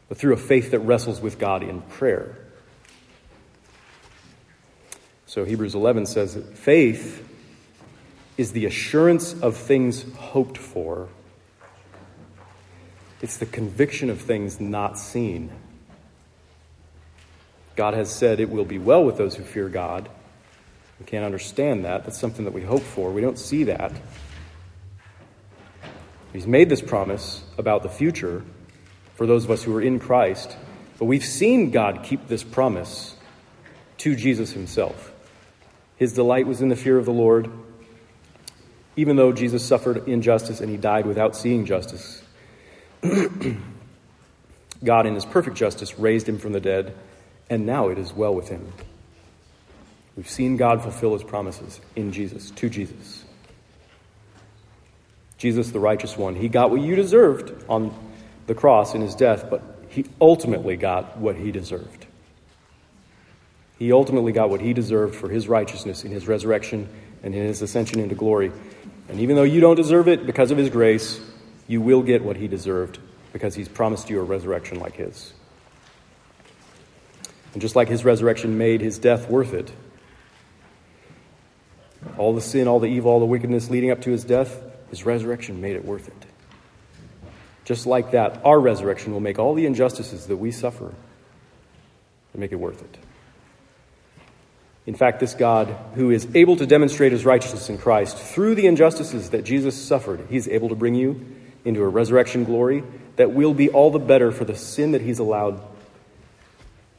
But 0.08 0.18
through 0.18 0.34
a 0.34 0.38
faith 0.38 0.72
that 0.72 0.80
wrestles 0.80 1.20
with 1.20 1.40
God 1.40 1.64
in 1.64 1.82
prayer. 1.82 2.38
So 5.26 5.44
Hebrews 5.44 5.76
11 5.76 6.06
says 6.06 6.36
that 6.36 6.58
faith 6.58 7.28
is 8.38 8.52
the 8.52 8.66
assurance 8.66 9.34
of 9.34 9.58
things 9.58 10.06
hoped 10.14 10.58
for, 10.58 11.10
it's 13.22 13.38
the 13.38 13.46
conviction 13.46 14.10
of 14.10 14.22
things 14.22 14.60
not 14.60 15.00
seen. 15.00 15.50
God 17.76 17.94
has 17.94 18.14
said 18.14 18.40
it 18.40 18.50
will 18.50 18.66
be 18.66 18.78
well 18.78 19.04
with 19.04 19.18
those 19.18 19.36
who 19.36 19.44
fear 19.44 19.68
God. 19.68 20.10
We 21.00 21.06
can't 21.06 21.26
understand 21.26 21.86
that. 21.86 22.06
That's 22.06 22.20
something 22.20 22.46
that 22.46 22.54
we 22.54 22.62
hope 22.62 22.84
for. 22.84 23.12
We 23.12 23.22
don't 23.22 23.40
see 23.40 23.66
that. 23.66 23.92
He's 26.32 26.48
made 26.48 26.70
this 26.70 26.82
promise 26.82 27.44
about 27.58 27.84
the 27.84 27.90
future 27.90 28.44
for 29.16 29.26
those 29.26 29.46
of 29.46 29.52
us 29.52 29.64
who 29.64 29.76
are 29.76 29.82
in 29.82 30.00
Christ, 30.00 30.56
but 31.00 31.06
we've 31.06 31.26
seen 31.26 31.72
God 31.72 32.04
keep 32.04 32.28
this 32.28 32.44
promise 32.44 33.16
to 33.98 34.16
Jesus 34.16 34.52
himself. 34.52 35.12
His 35.98 36.14
delight 36.14 36.48
was 36.48 36.62
in 36.62 36.70
the 36.70 36.76
fear 36.76 36.98
of 36.98 37.06
the 37.06 37.14
Lord. 37.14 37.50
Even 38.98 39.16
though 39.16 39.32
Jesus 39.34 39.64
suffered 39.64 40.08
injustice 40.08 40.62
and 40.62 40.70
he 40.70 40.78
died 40.78 41.06
without 41.06 41.36
seeing 41.36 41.66
justice, 41.66 42.22
God, 44.84 45.06
in 45.06 45.16
his 45.16 45.26
perfect 45.26 45.58
justice, 45.58 46.00
raised 46.00 46.30
him 46.30 46.38
from 46.38 46.54
the 46.54 46.62
dead, 46.62 46.94
and 47.50 47.66
now 47.66 47.90
it 47.90 47.98
is 47.98 48.14
well 48.14 48.34
with 48.34 48.50
him. 48.50 48.72
We've 50.16 50.30
seen 50.30 50.56
God 50.56 50.82
fulfill 50.82 51.14
his 51.14 51.24
promises 51.24 51.82
in 51.96 52.12
Jesus, 52.14 52.52
to 52.52 52.70
Jesus. 52.70 53.26
Jesus, 55.38 55.72
the 55.72 55.80
righteous 55.80 56.16
one, 56.18 56.36
he 56.36 56.48
got 56.48 56.72
what 56.72 56.82
you 56.82 56.96
deserved 56.96 57.52
on 57.68 57.94
the 58.48 58.56
cross 58.56 58.94
in 58.94 59.02
his 59.02 59.16
death, 59.16 59.50
but 59.50 59.62
he 59.90 60.06
ultimately 60.20 60.76
got 60.78 61.18
what 61.18 61.36
he 61.36 61.52
deserved. 61.52 62.06
He 63.78 63.92
ultimately 63.92 64.32
got 64.32 64.50
what 64.50 64.62
he 64.62 64.74
deserved 64.74 65.16
for 65.16 65.30
his 65.30 65.48
righteousness 65.48 66.04
in 66.04 66.12
his 66.12 66.28
resurrection 66.28 66.88
and 67.24 67.36
in 67.36 67.46
his 67.46 67.62
ascension 67.62 68.00
into 68.00 68.16
glory. 68.16 68.52
And 69.10 69.20
even 69.20 69.36
though 69.36 69.44
you 69.44 69.60
don't 69.60 69.76
deserve 69.76 70.08
it 70.08 70.26
because 70.26 70.52
of 70.52 70.58
his 70.58 70.70
grace, 70.70 71.20
you 71.68 71.82
will 71.82 72.02
get 72.02 72.24
what 72.24 72.38
he 72.38 72.48
deserved 72.48 73.00
because 73.34 73.56
he's 73.56 73.68
promised 73.68 74.10
you 74.10 74.20
a 74.20 74.24
resurrection 74.24 74.80
like 74.80 74.96
his. 74.96 75.34
And 77.54 77.62
just 77.62 77.76
like 77.76 77.88
his 77.88 78.06
resurrection 78.06 78.58
made 78.58 78.82
his 78.82 79.00
death 79.00 79.30
worth 79.30 79.54
it, 79.54 79.72
all 82.18 82.34
the 82.34 82.42
sin, 82.42 82.68
all 82.68 82.80
the 82.80 82.88
evil, 82.88 83.12
all 83.12 83.20
the 83.20 83.26
wickedness 83.26 83.70
leading 83.70 83.92
up 83.92 84.02
to 84.02 84.12
his 84.12 84.24
death, 84.24 84.62
his 84.90 85.06
resurrection 85.06 85.62
made 85.62 85.76
it 85.76 85.84
worth 85.84 86.08
it. 86.08 86.35
Just 87.66 87.86
like 87.86 88.12
that, 88.12 88.46
our 88.46 88.60
resurrection 88.60 89.12
will 89.12 89.20
make 89.20 89.40
all 89.40 89.56
the 89.56 89.66
injustices 89.66 90.28
that 90.28 90.38
we 90.38 90.52
suffer 90.52 90.94
and 92.34 92.40
make 92.40 92.52
it 92.52 92.58
worth 92.58 92.82
it. 92.82 92.98
In 94.86 94.94
fact, 94.94 95.20
this 95.20 95.34
God, 95.34 95.76
who 95.96 96.12
is 96.12 96.28
able 96.36 96.56
to 96.58 96.68
demonstrate 96.68 97.12
his 97.12 97.26
righteousness 97.26 97.70
in 97.70 97.80
Christ 97.80 98.18
through 98.18 98.54
the 98.54 98.68
injustices 98.68 99.32
that 99.32 99.44
Jesus 99.44 99.76
suffered, 99.76 100.28
he's 100.30 100.48
able 100.48 100.70
to 100.70 100.76
bring 100.76 100.94
you 100.94 101.26
into 101.66 101.82
a 101.82 101.88
resurrection 101.88 102.44
glory 102.44 102.84
that 103.16 103.32
will 103.32 103.56
be 103.56 103.70
all 103.70 103.90
the 103.90 104.00
better 104.00 104.32
for 104.32 104.46
the 104.46 104.56
sin 104.56 104.92
that 104.92 105.02
he's 105.02 105.18
allowed 105.18 105.60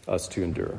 us 0.09 0.27
to 0.29 0.43
endure. 0.43 0.79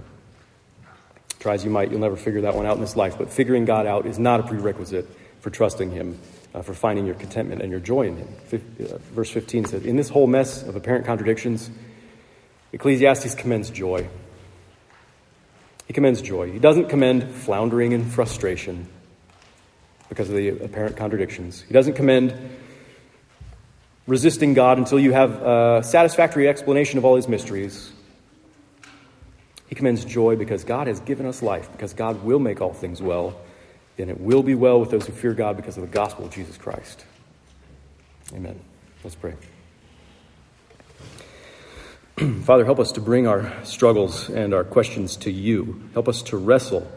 Try 1.39 1.53
as 1.53 1.63
you 1.63 1.69
might, 1.69 1.91
you'll 1.91 2.01
never 2.01 2.17
figure 2.17 2.41
that 2.41 2.55
one 2.55 2.65
out 2.65 2.75
in 2.75 2.81
this 2.81 2.97
life, 2.97 3.17
but 3.17 3.29
figuring 3.29 3.63
God 3.63 3.85
out 3.85 4.05
is 4.05 4.19
not 4.19 4.41
a 4.41 4.43
prerequisite 4.43 5.07
for 5.39 5.49
trusting 5.49 5.91
him, 5.91 6.19
uh, 6.57 6.61
for 6.63 6.73
finding 6.73 7.05
your 7.05 7.15
contentment 7.15 7.61
and 7.61 7.69
your 7.69 7.79
joy 7.79 8.07
in 8.07 8.17
him. 8.17 8.27
Uh, 8.51 8.97
verse 9.13 9.29
15 9.29 9.65
says, 9.65 9.85
In 9.85 9.95
this 9.95 10.09
whole 10.09 10.25
mess 10.25 10.63
of 10.63 10.75
apparent 10.75 11.05
contradictions, 11.05 11.69
Ecclesiastes 12.73 13.35
commends 13.35 13.69
joy. 13.69 14.07
He 15.85 15.93
commends 15.93 16.21
joy. 16.21 16.51
He 16.51 16.57
doesn't 16.57 16.89
commend 16.89 17.29
floundering 17.31 17.93
and 17.93 18.11
frustration 18.11 18.87
because 20.09 20.29
of 20.29 20.35
the 20.35 20.49
apparent 20.49 20.97
contradictions. 20.97 21.61
He 21.61 21.73
doesn't 21.73 21.93
commend 21.93 22.33
resisting 24.07 24.55
God 24.55 24.79
until 24.79 24.99
you 24.99 25.11
have 25.11 25.41
a 25.41 25.83
satisfactory 25.83 26.47
explanation 26.47 26.97
of 26.97 27.05
all 27.05 27.15
his 27.15 27.27
mysteries. 27.27 27.91
He 29.67 29.75
commends 29.75 30.05
joy 30.05 30.37
because 30.37 30.63
God 30.63 30.87
has 30.87 31.01
given 31.01 31.27
us 31.27 31.43
life, 31.43 31.71
because 31.71 31.93
God 31.93 32.23
will 32.23 32.39
make 32.39 32.61
all 32.61 32.73
things 32.73 32.99
well, 33.01 33.37
and 33.97 34.09
it 34.09 34.19
will 34.19 34.43
be 34.43 34.55
well 34.55 34.79
with 34.79 34.91
those 34.91 35.05
who 35.07 35.13
fear 35.13 35.33
God 35.33 35.55
because 35.57 35.77
of 35.77 35.81
the 35.81 35.89
gospel 35.89 36.25
of 36.25 36.31
Jesus 36.31 36.57
Christ. 36.57 37.03
Amen. 38.33 38.59
Let's 39.03 39.15
pray. 39.15 39.35
Father, 42.43 42.65
help 42.65 42.79
us 42.79 42.91
to 42.93 43.01
bring 43.01 43.27
our 43.27 43.53
struggles 43.63 44.29
and 44.29 44.53
our 44.53 44.63
questions 44.63 45.17
to 45.17 45.31
you. 45.31 45.89
Help 45.93 46.07
us 46.07 46.21
to 46.23 46.37
wrestle 46.37 46.91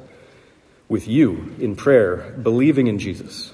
with 0.89 1.07
you 1.07 1.55
in 1.59 1.77
prayer, 1.77 2.35
believing 2.43 2.87
in 2.87 2.99
Jesus. 2.99 3.53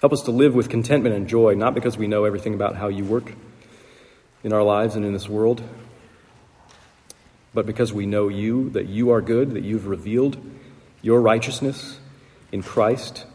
Help 0.00 0.12
us 0.12 0.22
to 0.22 0.30
live 0.30 0.54
with 0.54 0.68
contentment 0.68 1.14
and 1.14 1.26
joy, 1.26 1.54
not 1.54 1.74
because 1.74 1.96
we 1.96 2.06
know 2.06 2.24
everything 2.24 2.54
about 2.54 2.76
how 2.76 2.88
you 2.88 3.04
work 3.04 3.32
in 4.44 4.52
our 4.52 4.62
lives 4.62 4.94
and 4.94 5.04
in 5.04 5.12
this 5.12 5.28
world, 5.28 5.62
but 7.54 7.66
because 7.66 7.92
we 7.92 8.04
know 8.04 8.28
you, 8.28 8.70
that 8.70 8.86
you 8.86 9.10
are 9.10 9.22
good, 9.22 9.52
that 9.54 9.64
you've 9.64 9.86
revealed 9.86 10.36
your 11.06 11.20
righteousness 11.20 12.00
in 12.50 12.64
Christ 12.64 13.26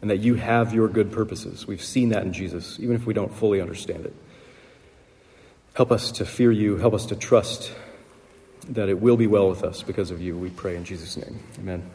and 0.00 0.10
that 0.10 0.18
you 0.18 0.34
have 0.34 0.74
your 0.74 0.88
good 0.88 1.12
purposes. 1.12 1.64
We've 1.64 1.82
seen 1.82 2.08
that 2.08 2.24
in 2.24 2.32
Jesus, 2.32 2.80
even 2.80 2.96
if 2.96 3.06
we 3.06 3.14
don't 3.14 3.32
fully 3.32 3.60
understand 3.60 4.04
it. 4.04 4.14
Help 5.74 5.92
us 5.92 6.10
to 6.12 6.26
fear 6.26 6.50
you. 6.50 6.76
Help 6.76 6.92
us 6.92 7.06
to 7.06 7.16
trust 7.16 7.72
that 8.70 8.88
it 8.88 9.00
will 9.00 9.16
be 9.16 9.28
well 9.28 9.48
with 9.48 9.62
us 9.62 9.84
because 9.84 10.10
of 10.10 10.20
you. 10.20 10.36
We 10.36 10.50
pray 10.50 10.74
in 10.74 10.84
Jesus' 10.84 11.16
name. 11.16 11.38
Amen. 11.60 11.88